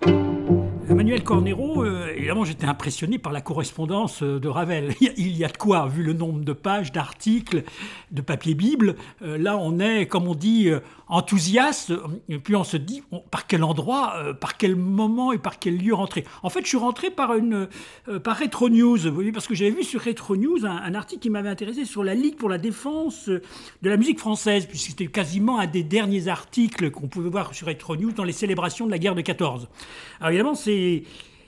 [0.89, 4.93] Emmanuel Cornero, évidemment, j'étais impressionné par la correspondance de Ravel.
[5.01, 7.63] Il y a de quoi, vu le nombre de pages, d'articles,
[8.11, 8.95] de papier Bible.
[9.21, 10.69] Là, on est, comme on dit,
[11.07, 11.93] enthousiaste,
[12.29, 15.77] et puis on se dit par quel endroit, euh, par quel moment et par quel
[15.77, 16.23] lieu rentrer?
[16.41, 17.67] En fait, je suis rentré par, une,
[18.07, 18.97] euh, par Retro News,
[19.33, 22.35] parce que j'avais vu sur Retro News un, article qui m'avait intéressé sur la Ligue
[22.35, 27.07] pour la défense de la musique française, puisque c'était quasiment un des derniers articles qu'on
[27.07, 29.67] pouvait voir sur Retro News dans les célébrations de la guerre de 14.
[30.19, 31.03] Alors évidemment, c'est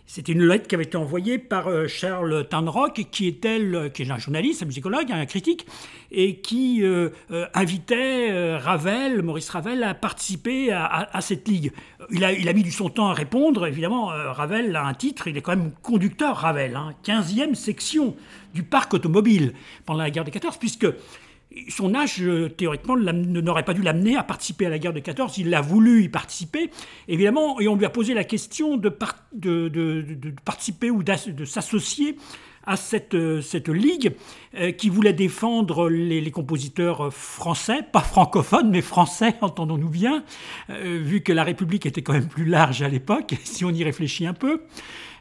[0.08, 4.18] c'était une lettre qui avait été envoyée par euh, Charles Tanrock, qui est, est un
[4.20, 5.66] journaliste, un musicologue, un critique,
[6.12, 11.72] et qui euh, euh, invitait Ravel, Maurice Ravel, à participer à, cette ligue.
[12.12, 13.66] Il a, il a, mis du son temps à répondre.
[13.66, 18.16] Évidemment, Ravel a un titre, il est quand même conducteur, Ravel, hein, 15e section
[18.54, 19.54] du parc automobile
[19.86, 20.88] pendant la guerre des 14, puisque
[21.70, 25.38] son âge, euh, théoriquement, n'aurait pas dû l'amener à participer à la guerre de 14.
[25.38, 26.70] Il a voulu y participer,
[27.08, 28.90] évidemment, et on lui a posé la question de,
[30.44, 32.18] participer ou de s'associer
[32.68, 34.16] à cette, euh, ligue
[34.56, 40.24] euh, qui voulait défendre les, compositeurs français, pas francophones, mais français, entendons-nous bien,
[40.70, 44.26] vu que la République était quand même plus large à l'époque, si on y réfléchit
[44.26, 44.64] un peu,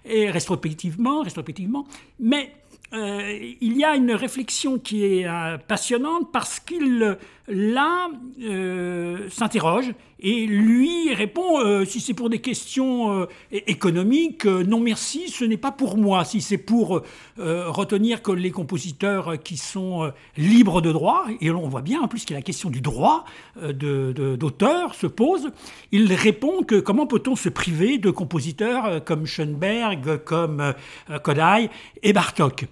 [0.05, 1.87] et rétrospectivement, rétrospectivement.
[2.19, 2.53] Mais
[2.97, 7.17] il y a une réflexion qui est euh, passionnante parce qu'il
[7.49, 8.09] là
[8.43, 15.59] euh, s'interroge et lui répond si c'est pour des questions économiques, non merci, ce n'est
[15.59, 16.25] pas pour moi.
[16.25, 17.03] Si c'est pour
[17.37, 22.25] retenir que les compositeurs qui sont libres de droit, et on voit bien en plus
[22.25, 23.27] que la question du droit
[23.61, 25.51] d'auteur se pose,
[25.93, 30.73] il répond que comment peut-on se priver de compositeurs comme Schoenberg, comme
[31.23, 31.69] Kodai
[32.03, 32.65] et Bartok?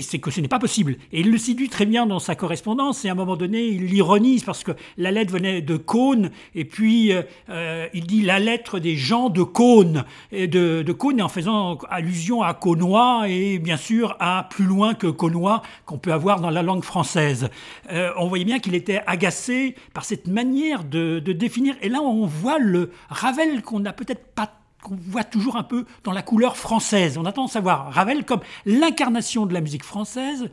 [0.00, 0.96] C'est que ce n'est pas possible.
[1.12, 3.86] Et il le séduit très bien dans sa correspondance, et à un moment donné, il
[3.86, 8.38] l'ironise parce que la lettre venait de Cône, et puis euh, euh, il dit la
[8.38, 13.58] lettre des gens de Cône, et de, de Cône, en faisant allusion à Cônois, et
[13.58, 17.48] bien sûr à plus loin que Cônois qu'on peut avoir dans la langue française.
[17.90, 22.26] Euh, on voyait bien qu'il était agacé par cette manière de définir, et là on
[22.26, 26.56] voit le Ravel qu'on n'a peut-être pas qu'on voit toujours un peu dans la couleur
[26.56, 27.16] française.
[27.16, 30.50] On attend à savoir Ravel comme l'incarnation de la musique française.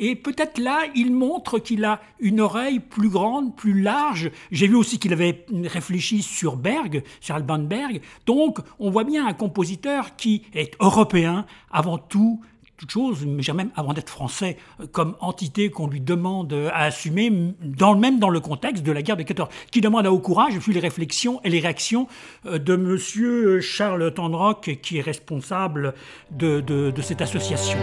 [0.00, 4.30] Et peut-être là, il montre qu'il a une oreille plus grande, plus large.
[4.52, 8.00] J'ai vu aussi qu'il avait réfléchi sur Berg, sur Alban Berg.
[8.24, 12.40] Donc, on voit bien un compositeur qui est européen avant tout,
[12.78, 17.30] toute chose, mais même avant d'être français, euh, comme entité qu'on lui demande à assumer,
[17.60, 20.56] dans, même dans le contexte de la guerre de 14, qui demande à haut courage,
[20.60, 22.06] puis les réflexions et les réactions
[22.46, 23.60] euh, de M.
[23.60, 25.94] Charles Tandrock, qui est responsable
[26.30, 27.78] de, de, cette association.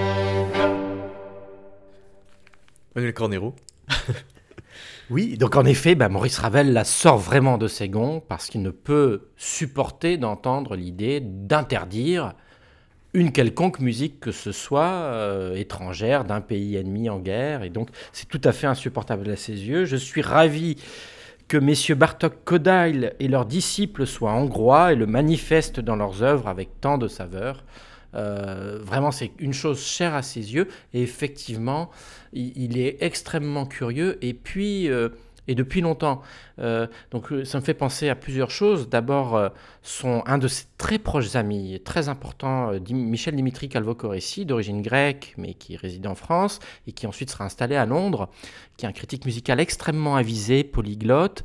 [2.95, 3.53] Manuel Cornero
[5.09, 8.61] Oui, donc en effet, bah, Maurice Ravel la sort vraiment de ses gonds parce qu'il
[8.61, 12.33] ne peut supporter d'entendre l'idée d'interdire
[13.15, 17.63] une quelconque musique que ce soit euh, étrangère d'un pays ennemi en guerre.
[17.63, 19.85] Et donc, c'est tout à fait insupportable à ses yeux.
[19.85, 20.75] Je suis ravi
[21.47, 26.47] que messieurs Bartok Kodail et leurs disciples soient hongrois et le manifestent dans leurs œuvres
[26.47, 27.63] avec tant de saveur.
[28.15, 30.67] Euh, vraiment, c'est une chose chère à ses yeux.
[30.93, 31.91] Et effectivement,
[32.33, 34.17] il, est extrêmement curieux.
[34.21, 35.09] Et puis, euh,
[35.47, 36.21] et depuis longtemps.
[36.59, 38.89] Euh, donc euh, ça me fait penser à plusieurs choses.
[38.89, 39.49] D'abord, euh,
[40.25, 45.77] un de ses très proches amis, très important, Michel Dimitri Calvo-Coressi, d'origine grecque, mais qui
[45.77, 48.29] réside en France et qui ensuite sera installé à Londres,
[48.77, 51.43] qui est un critique musical extrêmement avisé, polyglotte,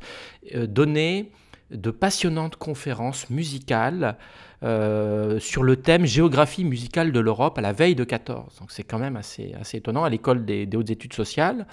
[0.53, 1.29] donnait
[1.71, 4.17] de passionnantes conférences musicales
[4.61, 8.59] sur le thème géographie musicale de l'Europe à la veille de 14.
[8.59, 11.65] Donc c'est quand même assez, assez étonnant à l'école des, hautes études sociales.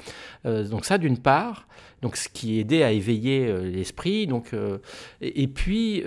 [0.44, 1.68] donc ça d'une part,
[2.00, 4.26] donc ce qui aidait à éveiller l'esprit.
[4.26, 4.52] Donc
[5.20, 6.02] et, puis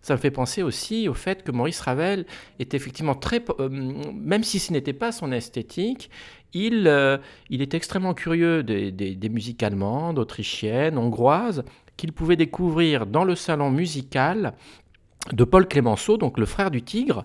[0.00, 2.24] ça me fait penser aussi au fait que Maurice Ravel
[2.60, 6.10] est effectivement très, même si ce n'était pas son esthétique,
[6.54, 7.18] il, euh,
[7.50, 11.64] il est extrêmement curieux des, musiques allemandes, autrichiennes, hongroises,
[11.96, 14.54] qu'il pouvait découvrir dans le salon musical
[15.30, 17.24] de Paul Clémenceau, donc le frère du tigre,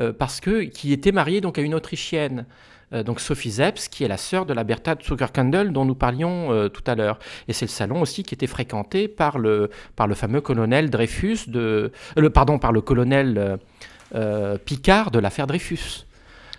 [0.00, 2.46] euh, parce que qui était marié donc à une autrichienne.
[2.92, 6.68] Euh, donc Sophie Zeps, qui est la sœur de la Bertha Zuckerkandel dont nous parlions
[6.68, 7.18] tout à l'heure.
[7.48, 11.48] Et c'est le salon aussi qui était fréquenté par le, par le fameux colonel Dreyfus,
[11.48, 13.58] de, le, pardon, par le colonel
[14.64, 16.06] Picard de l'affaire Dreyfus.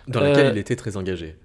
[0.08, 1.36] Dans laquelle il était très engagé.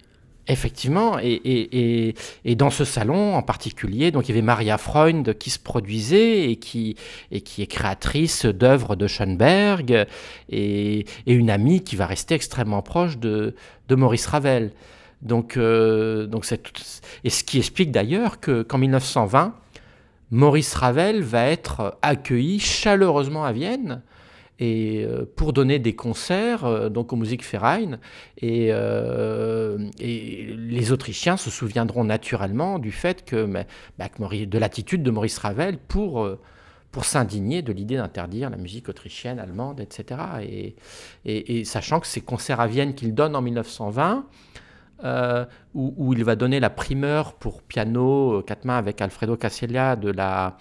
[0.48, 2.14] Effectivement, et,
[2.56, 6.56] dans ce salon en particulier, donc il y avait Maria Freund qui se produisait et
[6.56, 6.96] qui,
[7.30, 10.06] et est créatrice d'œuvres de Schoenberg
[10.50, 13.54] et, une amie qui va rester extrêmement proche de,
[13.88, 14.72] Maurice Ravel.
[15.20, 16.44] Donc, euh, donc
[17.22, 19.54] et ce qui explique d'ailleurs qu'en 1920,
[20.32, 24.02] Maurice Ravel va être accueilli chaleureusement à Vienne
[24.58, 27.48] et euh, pour donner des concerts euh, donc aux et,
[28.70, 33.64] euh, et les Autrichiens se souviendront naturellement du fait que bah,
[33.98, 36.28] de l'attitude de Maurice Ravel pour
[36.90, 40.20] pour s'indigner de l'idée d'interdire la musique autrichienne, allemande, etc.
[40.42, 40.76] Et,
[41.24, 44.26] et, sachant que ces concerts à Vienne qu'il donne en 1920,
[45.72, 50.10] où, où, il va donner la primeur pour piano quatre mains avec Alfredo Casella de
[50.10, 50.58] la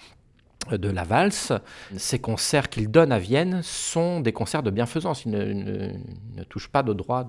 [0.69, 1.53] de la valse.
[1.97, 5.25] Ces concerts qu'il donne à Vienne sont des concerts de bienfaisance.
[5.25, 7.27] Il ne, touche pas de droit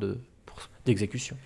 [0.84, 1.36] d'exécution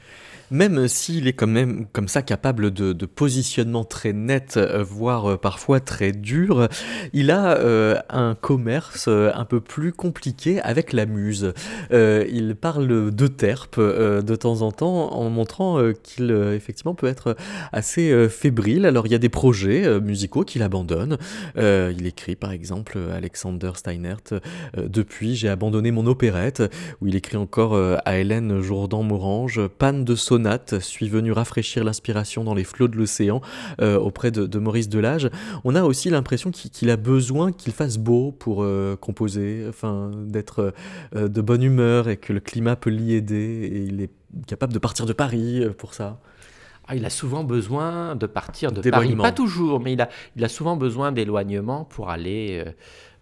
[0.50, 5.36] même s'il est quand même comme ça capable de, positionnement très net, euh, voire euh,
[5.36, 6.68] parfois très dur,
[7.12, 11.52] il a euh, un commerce un peu plus compliqué avec la muse.
[11.90, 17.36] il parle de terpe de temps en temps en montrant qu'il effectivement peut être
[17.72, 18.86] assez fébrile.
[18.86, 21.18] Alors il y a des projets musicaux qu'il abandonne.
[21.56, 24.40] il écrit par exemple Alexander Steinert
[24.76, 26.62] Depuis j'ai abandonné mon opérette,
[27.00, 32.54] où il écrit encore à Hélène Jourdan-Morange Panne de son suis venu rafraîchir l'inspiration dans
[32.54, 33.40] les flots de l'océan
[33.80, 35.30] euh, auprès de, Maurice Delage.
[35.64, 40.74] On a aussi l'impression qu'il a besoin qu'il fasse beau pour euh, composer, enfin d'être
[41.14, 44.10] euh, de bonne humeur et que le climat peut l'y aider et il est
[44.46, 46.20] capable de partir de Paris pour ça.
[46.88, 50.44] Ah, il a souvent besoin de partir de Paris, pas toujours, mais il a, il
[50.44, 52.64] a souvent besoin d'éloignement pour aller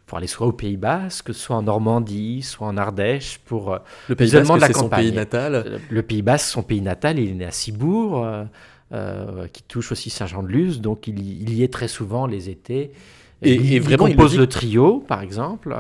[0.07, 3.79] pour aller soit au Pays Basque, soit en Normandie, soit en Ardèche, pour euh,
[4.09, 5.55] le Pays Basque, c'est son pays natal.
[5.55, 8.27] Euh, le Pays Basque, son pays natal, il est né à Cibourg,
[8.93, 12.93] euh, qui touche aussi Saint-Jean-de-Luz, donc il, y est très souvent les étés.
[13.43, 15.75] Et, il, vraiment, il compose le, trio, par exemple.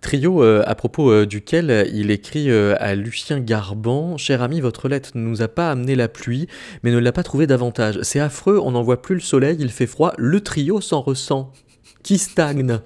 [0.00, 5.42] Trio à propos duquel il écrit à Lucien Garban Cher ami, votre lettre ne nous
[5.42, 6.46] a pas amené la pluie,
[6.82, 7.98] mais ne l'a pas trouvé davantage.
[8.02, 11.52] C'est affreux, on n'en voit plus le soleil, il fait froid, le trio s'en ressent
[12.02, 12.80] qui stagne.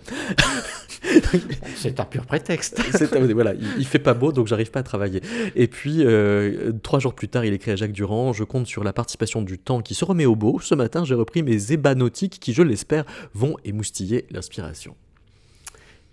[1.77, 2.81] C'est un pur prétexte.
[3.35, 5.21] voilà, il, fait pas beau, donc j'arrive pas à travailler.
[5.55, 8.85] Et puis, euh, trois jours plus tard, il écrit à Jacques Durand Je compte sur
[8.85, 10.61] la participation du temps qui se remet au beau.
[10.61, 13.05] Ce matin, j'ai repris mes ébats nautiques qui, je l'espère,
[13.35, 14.97] vont émoustiller l'inspiration.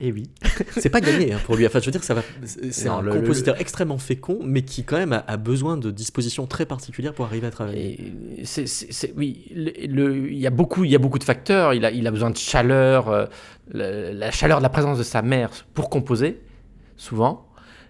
[0.04, 0.24] Et eh oui.
[0.72, 1.68] c'est pas gagné hein, pour lui.
[1.68, 2.24] Enfin, je veux dire, ça va.
[2.43, 7.14] C'est un compositeur extrêmement fécond, mais qui quand même a, besoin de dispositions très particulières
[7.14, 8.12] pour arriver à travailler.
[9.16, 11.76] oui, il y a beaucoup, il y a beaucoup de facteurs.
[11.76, 13.28] Il a, il a besoin de chaleur, euh,
[13.72, 16.41] la, chaleur de la présence de sa mère pour composer,
[16.97, 17.45] souvent.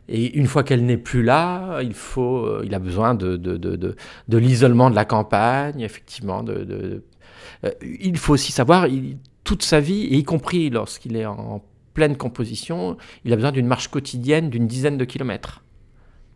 [0.10, 3.56] Et une fois qu'elle n'est plus là, il faut, euh, il a besoin de, de,
[3.56, 3.96] de,
[4.28, 6.44] de, l'isolement de la campagne, effectivement.
[6.44, 7.06] De,
[7.64, 11.64] euh, il faut aussi savoir, il, toute sa vie, et y compris lorsqu'il est en
[11.94, 15.62] pleine composition, il a besoin d'une marche quotidienne d'une dizaine de kilomètres.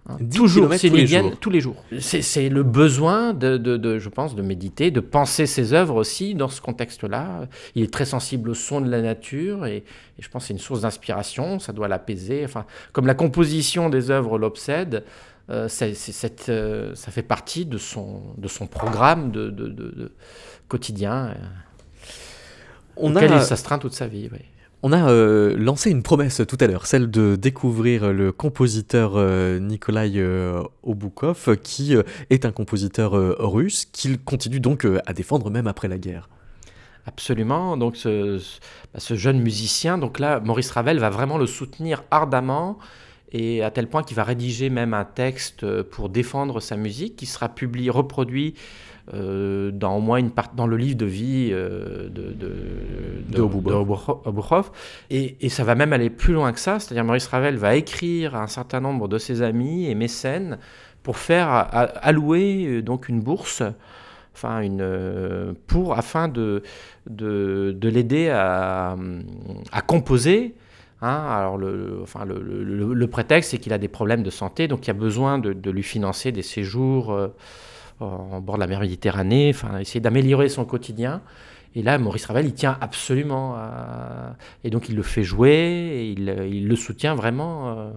[0.07, 0.17] Hein.
[0.33, 1.39] Toujours, c'est tous, les jours.
[1.39, 1.83] tous les jours.
[1.99, 6.47] C'est le besoin de, de, je pense, de méditer, de penser ses œuvres aussi dans
[6.47, 7.47] ce contexte-là.
[7.73, 9.83] Il est très sensible au son de la nature et,
[10.19, 12.43] je pense que c'est une source d'inspiration, ça doit l'apaiser.
[12.45, 15.03] Enfin, comme la composition des œuvres l'obsède,
[15.49, 20.11] euh, euh, ça fait partie de son, de son programme de, de
[20.67, 21.27] quotidien.
[21.27, 21.33] Euh,
[22.97, 23.37] On auquel a...
[23.37, 24.29] il s'astreint toute sa vie.
[24.31, 24.39] Oui.
[24.87, 29.57] On a euh, lancé une promesse tout à l'heure, celle de découvrir le compositeur euh,
[29.57, 31.95] Nikolai euh, Oboukov, qui
[32.29, 36.29] est un compositeur russe qu'il continue donc à défendre même après la guerre.
[37.07, 37.77] Absolument.
[37.77, 38.39] Donc ce,
[38.95, 42.77] ce, jeune musicien, donc là, Maurice Ravel va vraiment le soutenir ardemment
[43.31, 47.25] et à tel point qu'il va rédiger même un texte pour défendre sa musique qui
[47.25, 48.53] sera publié, reproduit
[49.13, 52.53] euh, dans au moins une part, dans le livre de vie euh, de, de,
[53.29, 53.39] de,
[55.11, 58.33] Et, et, ça va même aller plus loin que ça, c'est-à-dire Maurice Ravel va écrire
[58.33, 60.57] à un certain nombre de ses amis et mécènes
[61.03, 61.49] pour faire
[62.01, 63.61] allouer euh, donc une bourse
[64.33, 66.63] enfin une, pour, afin de,
[67.07, 68.95] de, de l'aider à,
[69.71, 70.55] à, composer.
[71.01, 71.25] Hein.
[71.29, 74.87] alors le, enfin le, le, prétexte, c'est qu'il a des problèmes de santé, donc il
[74.87, 77.15] y a besoin de, de lui financer des séjours
[77.99, 81.21] en bord de la mer Méditerranée, enfin, essayer d'améliorer son quotidien.
[81.75, 84.37] Et là, Maurice Ravel, il tient absolument à...
[84.63, 87.91] Et donc, il le fait jouer, et il, il le soutient vraiment euh,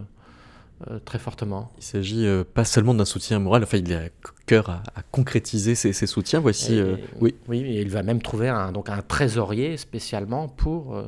[0.91, 1.71] euh, très fortement.
[1.79, 4.09] Il s'agit euh, pas seulement d'un soutien moral, enfin, il a
[4.47, 6.41] cœur à, concrétiser ses, soutiens.
[6.41, 6.81] Voici,
[7.21, 7.37] oui.
[7.47, 11.01] Oui, et il va même trouver un, donc un trésorier spécialement pour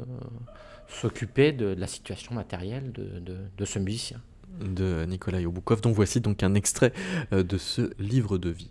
[0.87, 4.21] s'occuper de, la situation matérielle de, de, de ce musicien.
[4.61, 5.81] De Nicolas Oboukov.
[5.81, 6.93] Donc, voici donc un extrait
[7.33, 8.71] de ce livre de vie.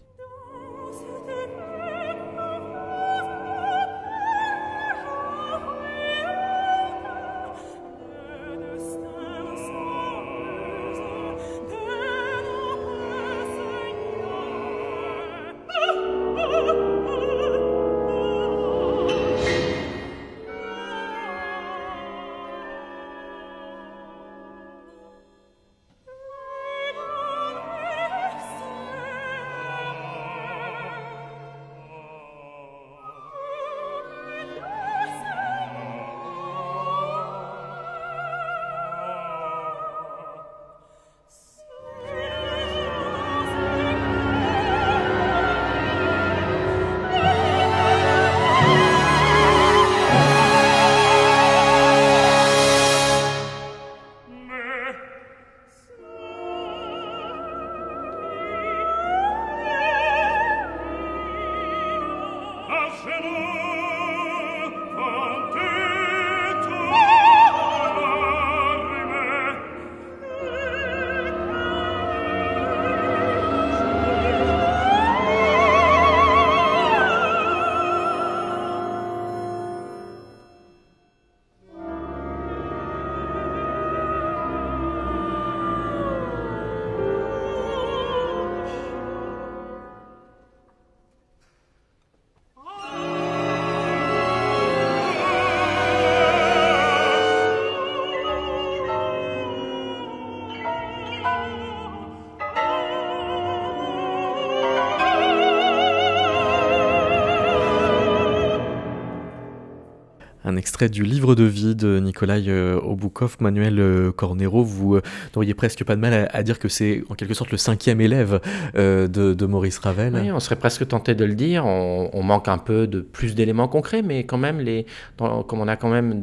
[110.87, 114.63] Du livre de vie de Nikolai euh, Oboukov, Manuel euh, Cornero.
[114.63, 115.01] Vous euh,
[115.35, 118.39] n'auriez presque pas de mal à, dire que c'est en quelque sorte le cinquième élève
[118.75, 120.13] de, Maurice Ravel.
[120.15, 121.65] Oui, on serait presque tenté de le dire.
[121.65, 124.85] On, manque un peu de plus d'éléments concrets, mais quand même, les,
[125.17, 126.19] comme on a quand même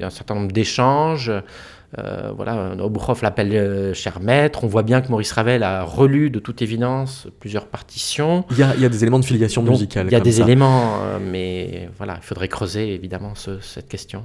[0.00, 1.32] un certain nombre d'échanges.
[1.96, 4.62] Euh, voilà, Obuchov l'appelle euh, cher maître.
[4.62, 8.44] On voit bien que Maurice Ravel a relu de toute évidence plusieurs partitions.
[8.50, 10.06] Il y a, il y a des éléments de filiation musicale.
[10.08, 14.24] Il y a des éléments, euh, mais voilà, il faudrait creuser évidemment cette question.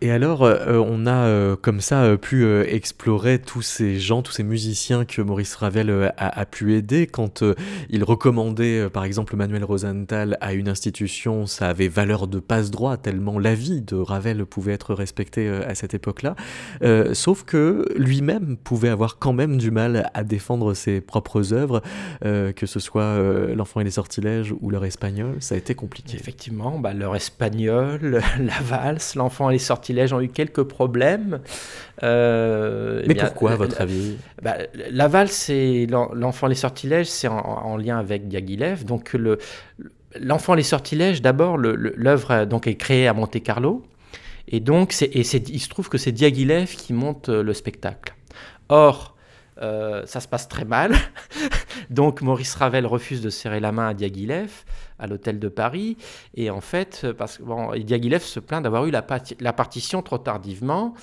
[0.00, 4.30] Et alors, euh, on a euh, comme ça euh, pu explorer tous ces gens, tous
[4.30, 7.06] ces musiciens que Maurice Ravel a, pu aider.
[7.08, 7.42] Quand
[7.90, 13.38] il recommandait, par exemple, Manuel Rosenthal à une institution, ça avait valeur de passe-droit, tellement
[13.38, 16.36] la vie de Ravel pouvait être respectée à cette époque-là.
[17.12, 21.82] sauf que lui-même pouvait avoir quand même du mal à défendre ses propres œuvres,
[22.22, 23.18] que ce soit
[23.54, 26.16] L'enfant et les sortilèges ou L'heure espagnol, ça a été compliqué.
[26.16, 31.40] Effectivement, bah, L'heure espagnole, La valse, L'enfant et les sortilèges sortilèges ont eu quelques problèmes.
[32.02, 34.56] Euh, Mais pourquoi, à votre avis bah,
[34.90, 38.84] La valse et l'enfant les sortilèges, c'est en, lien avec Diaghilev.
[38.84, 39.38] Donc le,
[40.20, 43.82] l'enfant les sortilèges, d'abord, l'œuvre donc est créée à Monte Carlo.
[44.50, 48.14] Et donc, c'est, et il se trouve que c'est Diaghilev qui monte le spectacle.
[48.68, 49.14] Or,
[49.60, 50.94] euh, ça se passe très mal.
[51.90, 54.64] Donc Maurice Ravel refuse de serrer la main à Diaghilev
[54.98, 55.96] à l'hôtel de Paris.
[56.34, 59.02] Et en fait, parce que Diaghilev se plaint d'avoir eu la,
[59.52, 60.94] partition trop tardivement.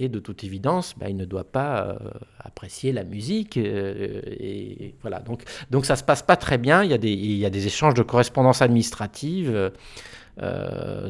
[0.00, 1.94] Et de toute évidence, bah, il ne doit pas euh,
[2.40, 3.56] apprécier la musique.
[3.56, 5.20] Euh, et voilà.
[5.20, 6.82] Donc, donc ça se passe pas très bien.
[6.82, 9.72] Il y a des, il y a des échanges de correspondance administrative.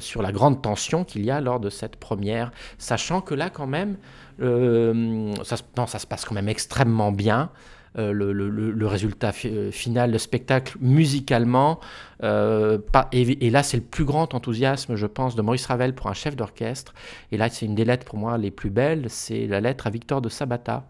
[0.00, 3.66] sur la grande tension qu'il y a lors de cette première, sachant que là quand
[3.66, 3.96] même,
[4.38, 7.50] ça, non, ça se passe quand même extrêmement bien.
[7.96, 11.78] Euh, le, résultat euh, final, le spectacle musicalement.
[12.22, 16.34] et, là, c'est le plus grand enthousiasme, je pense, de Maurice Ravel pour un chef
[16.34, 16.92] d'orchestre.
[17.30, 19.90] Et là, c'est une des lettres pour moi les plus belles, c'est la lettre à
[19.90, 20.84] Victor de Sabata.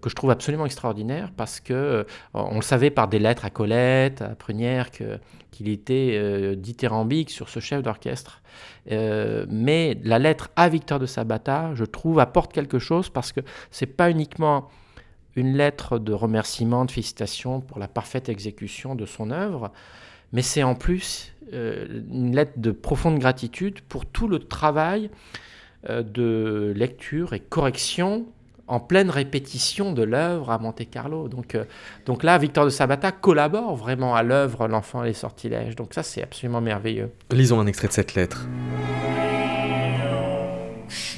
[0.00, 4.22] Que je trouve absolument extraordinaire parce que on le savait par des lettres à Colette,
[4.22, 8.42] à Prunière, qu'il était dithyrambique sur ce chef d'orchestre.
[8.90, 13.86] mais la lettre à Victor de Sabata, je trouve, apporte quelque chose parce que c'est
[13.86, 14.68] pas uniquement
[15.36, 19.72] une lettre de remerciement, de félicitations pour la parfaite exécution de son œuvre,
[20.32, 25.10] mais c'est en plus euh, une lettre de profonde gratitude pour tout le travail
[25.88, 28.26] euh, de lecture et correction
[28.66, 31.28] en pleine répétition de l'œuvre à Monte Carlo.
[31.28, 31.64] Donc, euh,
[32.06, 35.76] donc là, Victor de Sabata collabore vraiment à l'œuvre L'enfant et les sortilèges.
[35.76, 37.10] Donc ça, c'est absolument merveilleux.
[37.30, 38.46] Lisons un extrait de cette lettre.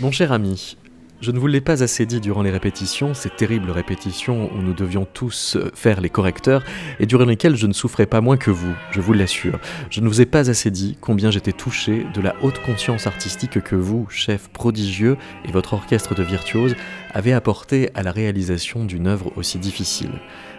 [0.00, 0.76] Mon cher ami,
[1.22, 4.74] je ne vous l'ai pas assez dit durant les répétitions, ces terribles répétitions où nous
[4.74, 6.62] devions tous euh, faire les correcteurs
[7.00, 9.58] et durant lesquelles je ne souffrais pas moins que vous, je vous l'assure.
[9.88, 13.62] Je ne vous ai pas assez dit combien j'étais touché de la haute conscience artistique
[13.62, 16.76] que vous, chef prodigieux, et votre orchestre de virtuoses
[17.14, 20.10] avez apporté à la réalisation d'une œuvre aussi difficile.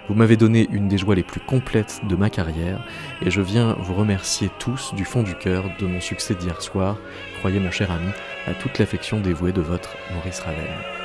[0.10, 2.82] Vous m'avez donné une des joies les plus complètes de ma carrière
[3.22, 6.98] et je viens vous remercier tous du fond du cœur de mon succès d'hier soir.
[7.48, 8.12] Croyez mon cher ami
[8.46, 10.97] à toute l'affection dévouée de votre Maurice Ravel.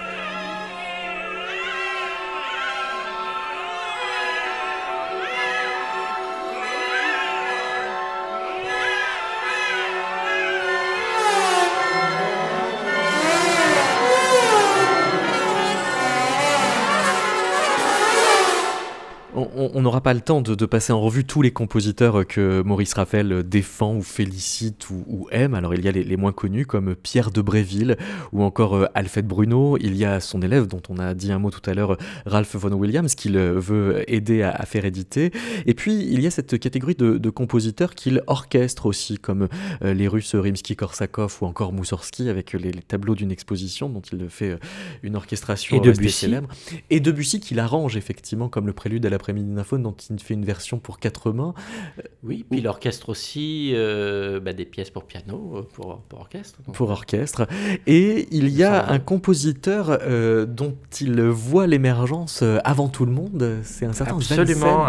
[19.75, 23.43] On n'aura pas le temps de, passer en revue tous les compositeurs que Maurice Ravel
[23.43, 25.55] défend ou félicite ou, aime.
[25.55, 27.97] Alors il y a les, moins connus comme Pierre de Bréville
[28.33, 29.77] ou encore euh, Alfred Bruno.
[29.81, 31.97] Il y a son élève dont on a dit un mot tout à l'heure,
[32.27, 35.33] Ralph Vaughan Williams, qu'il veut aider à, faire éditer.
[35.67, 39.49] Et puis il y a cette catégorie de, compositeurs qu'il orchestre aussi, comme
[39.83, 44.51] euh, les Russes Rimsky-Korsakov ou encore Moussorski avec les, tableaux d'une exposition dont il fait
[44.51, 44.59] euh,
[45.03, 46.13] une orchestration et Debussy.
[46.13, 46.49] célèbre.
[46.91, 50.79] Et Debussy qu'il arrange effectivement comme le prélude à l'après-midi dont il fait une version
[50.79, 51.55] pour quatre mains.
[51.99, 56.21] Euh, oui, puis il orchestre aussi euh, bah, des pièces pour piano, euh, pour, pour
[56.21, 56.61] orchestre.
[56.73, 57.47] Pour orchestre.
[57.87, 59.99] Et il y a un compositeur
[60.47, 64.87] dont il voit l'émergence avant tout le monde, c'est un certain Absolument.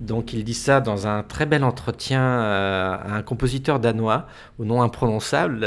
[0.00, 4.26] donc il dit ça dans un très bel entretien à un compositeur danois
[4.58, 5.66] au nom imprononçable.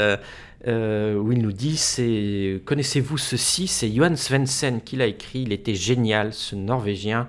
[0.66, 3.66] où il nous dit c'est connaissez-vous ceci?
[3.66, 7.28] C'est Johan Svensson qui l'a écrit il était génial ce norvégien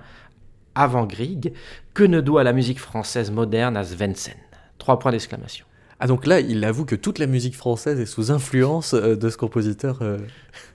[0.78, 1.54] avant Grieg,
[1.94, 4.32] que ne doit la musique française moderne à Svensson
[4.78, 5.66] Trois points d'exclamation.
[6.00, 9.30] Ah donc là, il avoue que toute la musique française est sous influence euh, de
[9.30, 10.00] ce compositeur.
[10.02, 10.20] Euh.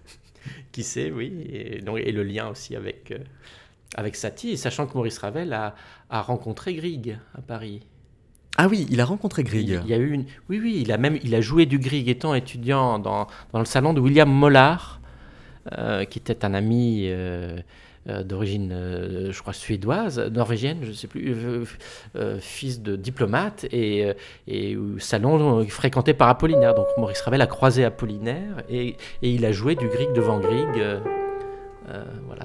[0.73, 1.33] Qui sait, oui.
[1.53, 3.19] Et, donc, et, le lien aussi avec, euh,
[3.95, 5.77] avec Satie, sachant que Maurice Ravel a,
[6.11, 7.83] a, rencontré Grieg à Paris.
[8.57, 9.81] Ah oui, il a rencontré Grieg.
[9.85, 10.25] Il, y a eu une...
[10.49, 13.65] Oui, oui, il a même il a joué du Grieg étant étudiant dans, dans le
[13.65, 15.01] salon de William Mollard,
[16.11, 17.61] qui était un ami euh,
[18.07, 21.37] d'origine, euh, je crois, suédoise, norvégienne, je ne sais plus,
[22.17, 24.13] euh, fils de diplomate, et,
[24.49, 26.75] et salon fréquenté par Apollinaire.
[26.75, 31.01] Donc Maurice Ravel a croisé Apollinaire, et, et il a joué du Grieg devant Grieg.
[32.27, 32.45] voilà.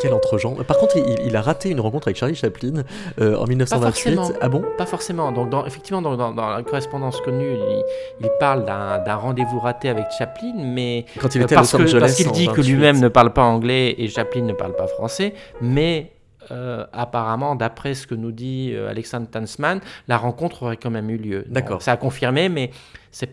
[0.00, 0.54] Quel entre-gens.
[0.66, 2.82] Par contre, il, a raté une rencontre avec Charlie Chaplin
[3.20, 4.18] euh, en 1928.
[4.40, 4.62] Ah bon?
[4.76, 5.32] Pas forcément.
[5.32, 7.56] Donc, dans, effectivement, dans, la correspondance connue,
[8.20, 11.74] il, parle d'un rendez-vous raté avec Chaplin, mais Quand il était parce
[12.16, 16.10] qu'il dit que lui-même ne parle pas anglais et Chaplin ne parle pas français, mais
[16.50, 21.10] euh, apparemment, d'après ce que nous dit euh, Alexandre Tansman, la rencontre aurait quand même
[21.10, 21.44] eu lieu.
[21.48, 21.82] D'accord.
[21.82, 22.70] Ça a confirmé, mais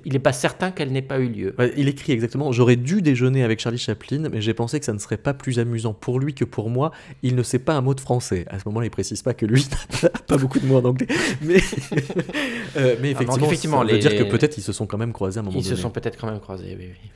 [0.06, 1.56] il n'est pas certain qu'elle n'ait pas eu lieu.
[1.76, 5.00] il écrit exactement J'aurais dû déjeuner avec Charlie Chaplin, mais j'ai pensé que ça ne
[5.00, 6.92] serait pas plus amusant pour lui que pour moi.
[7.22, 8.46] Il ne sait pas un mot de français.
[8.50, 9.66] À ce moment-là, il précise pas que lui
[10.04, 11.08] n'a pas beaucoup de mots en anglais.
[11.42, 11.58] Mais,
[12.78, 15.38] euh, mais effectivement, effectivement ça veut dire que peut-être ils se sont quand même croisés
[15.38, 15.68] à un moment donné.
[15.68, 16.90] Ils se sont peut-être quand même croisés, oui.
[16.90, 17.10] oui.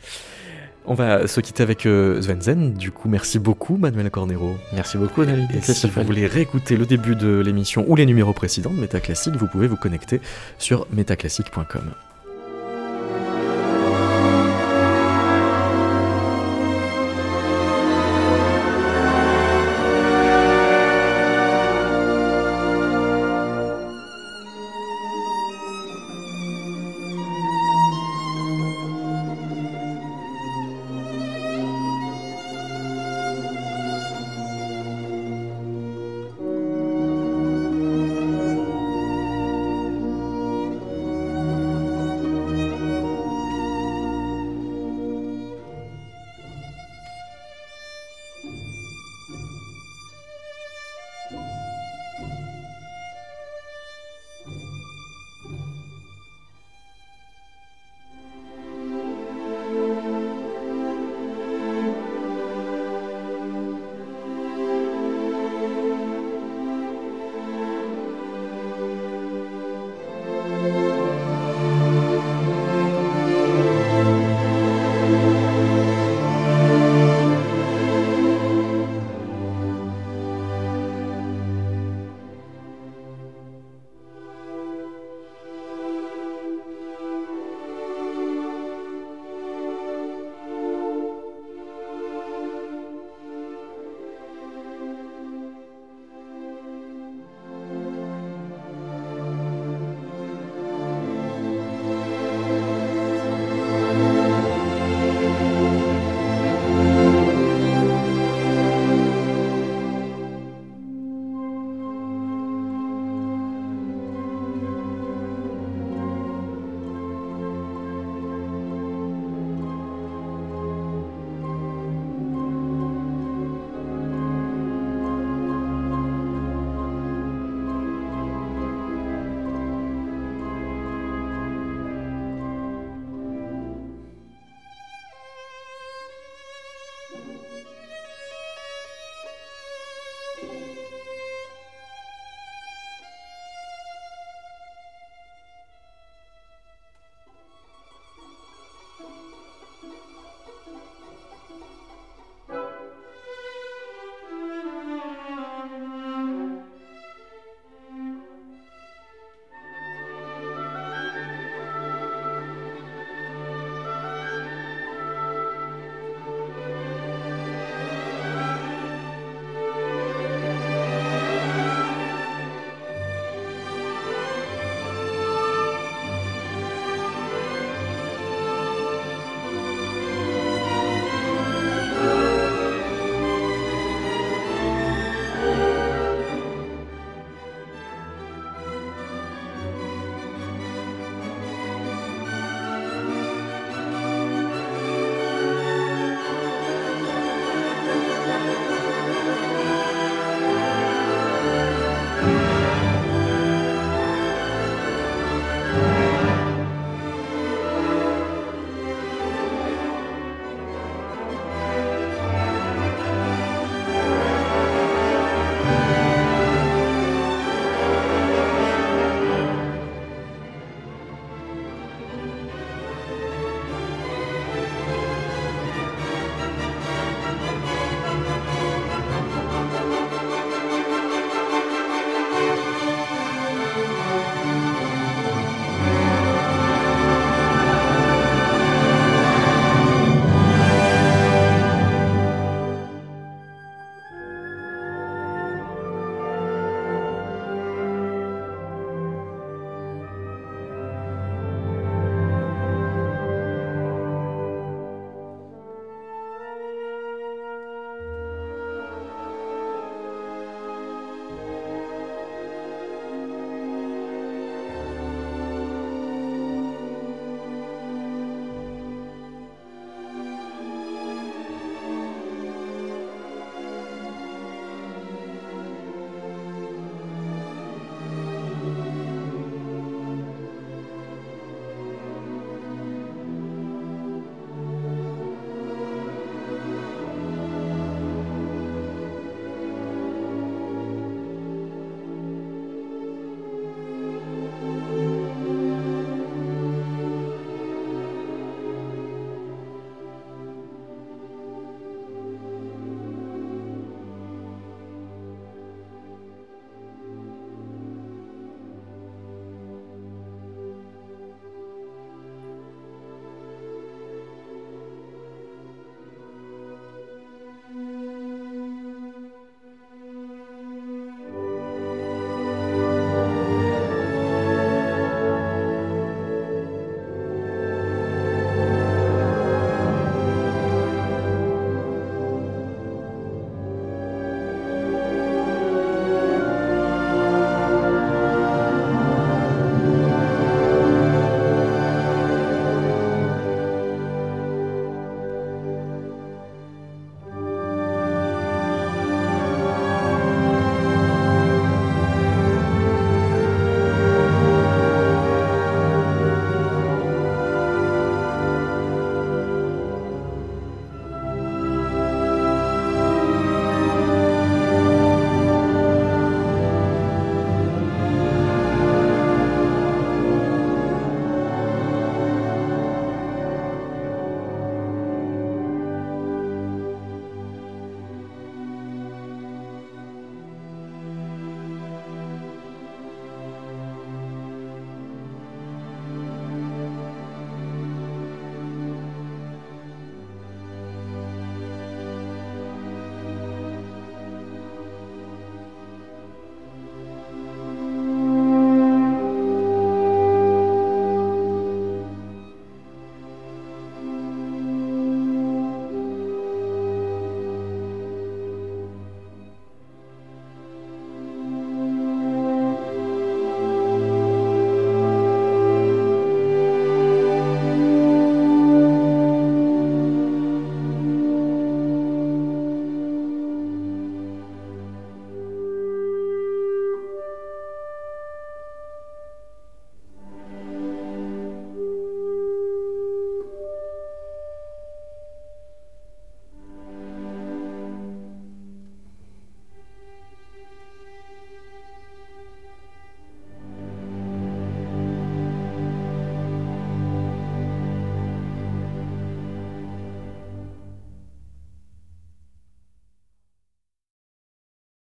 [0.89, 2.73] On va se quitter avec euh, Svenzen.
[2.73, 4.55] Du coup, merci beaucoup, Manuel Cornero.
[4.73, 5.53] Merci beaucoup, David.
[5.53, 9.35] Et si vous voulez réécouter le début de l'émission ou les numéros précédents de Métaclassique,
[9.35, 10.21] vous pouvez vous connecter
[10.57, 12.06] sur métaclassique.com.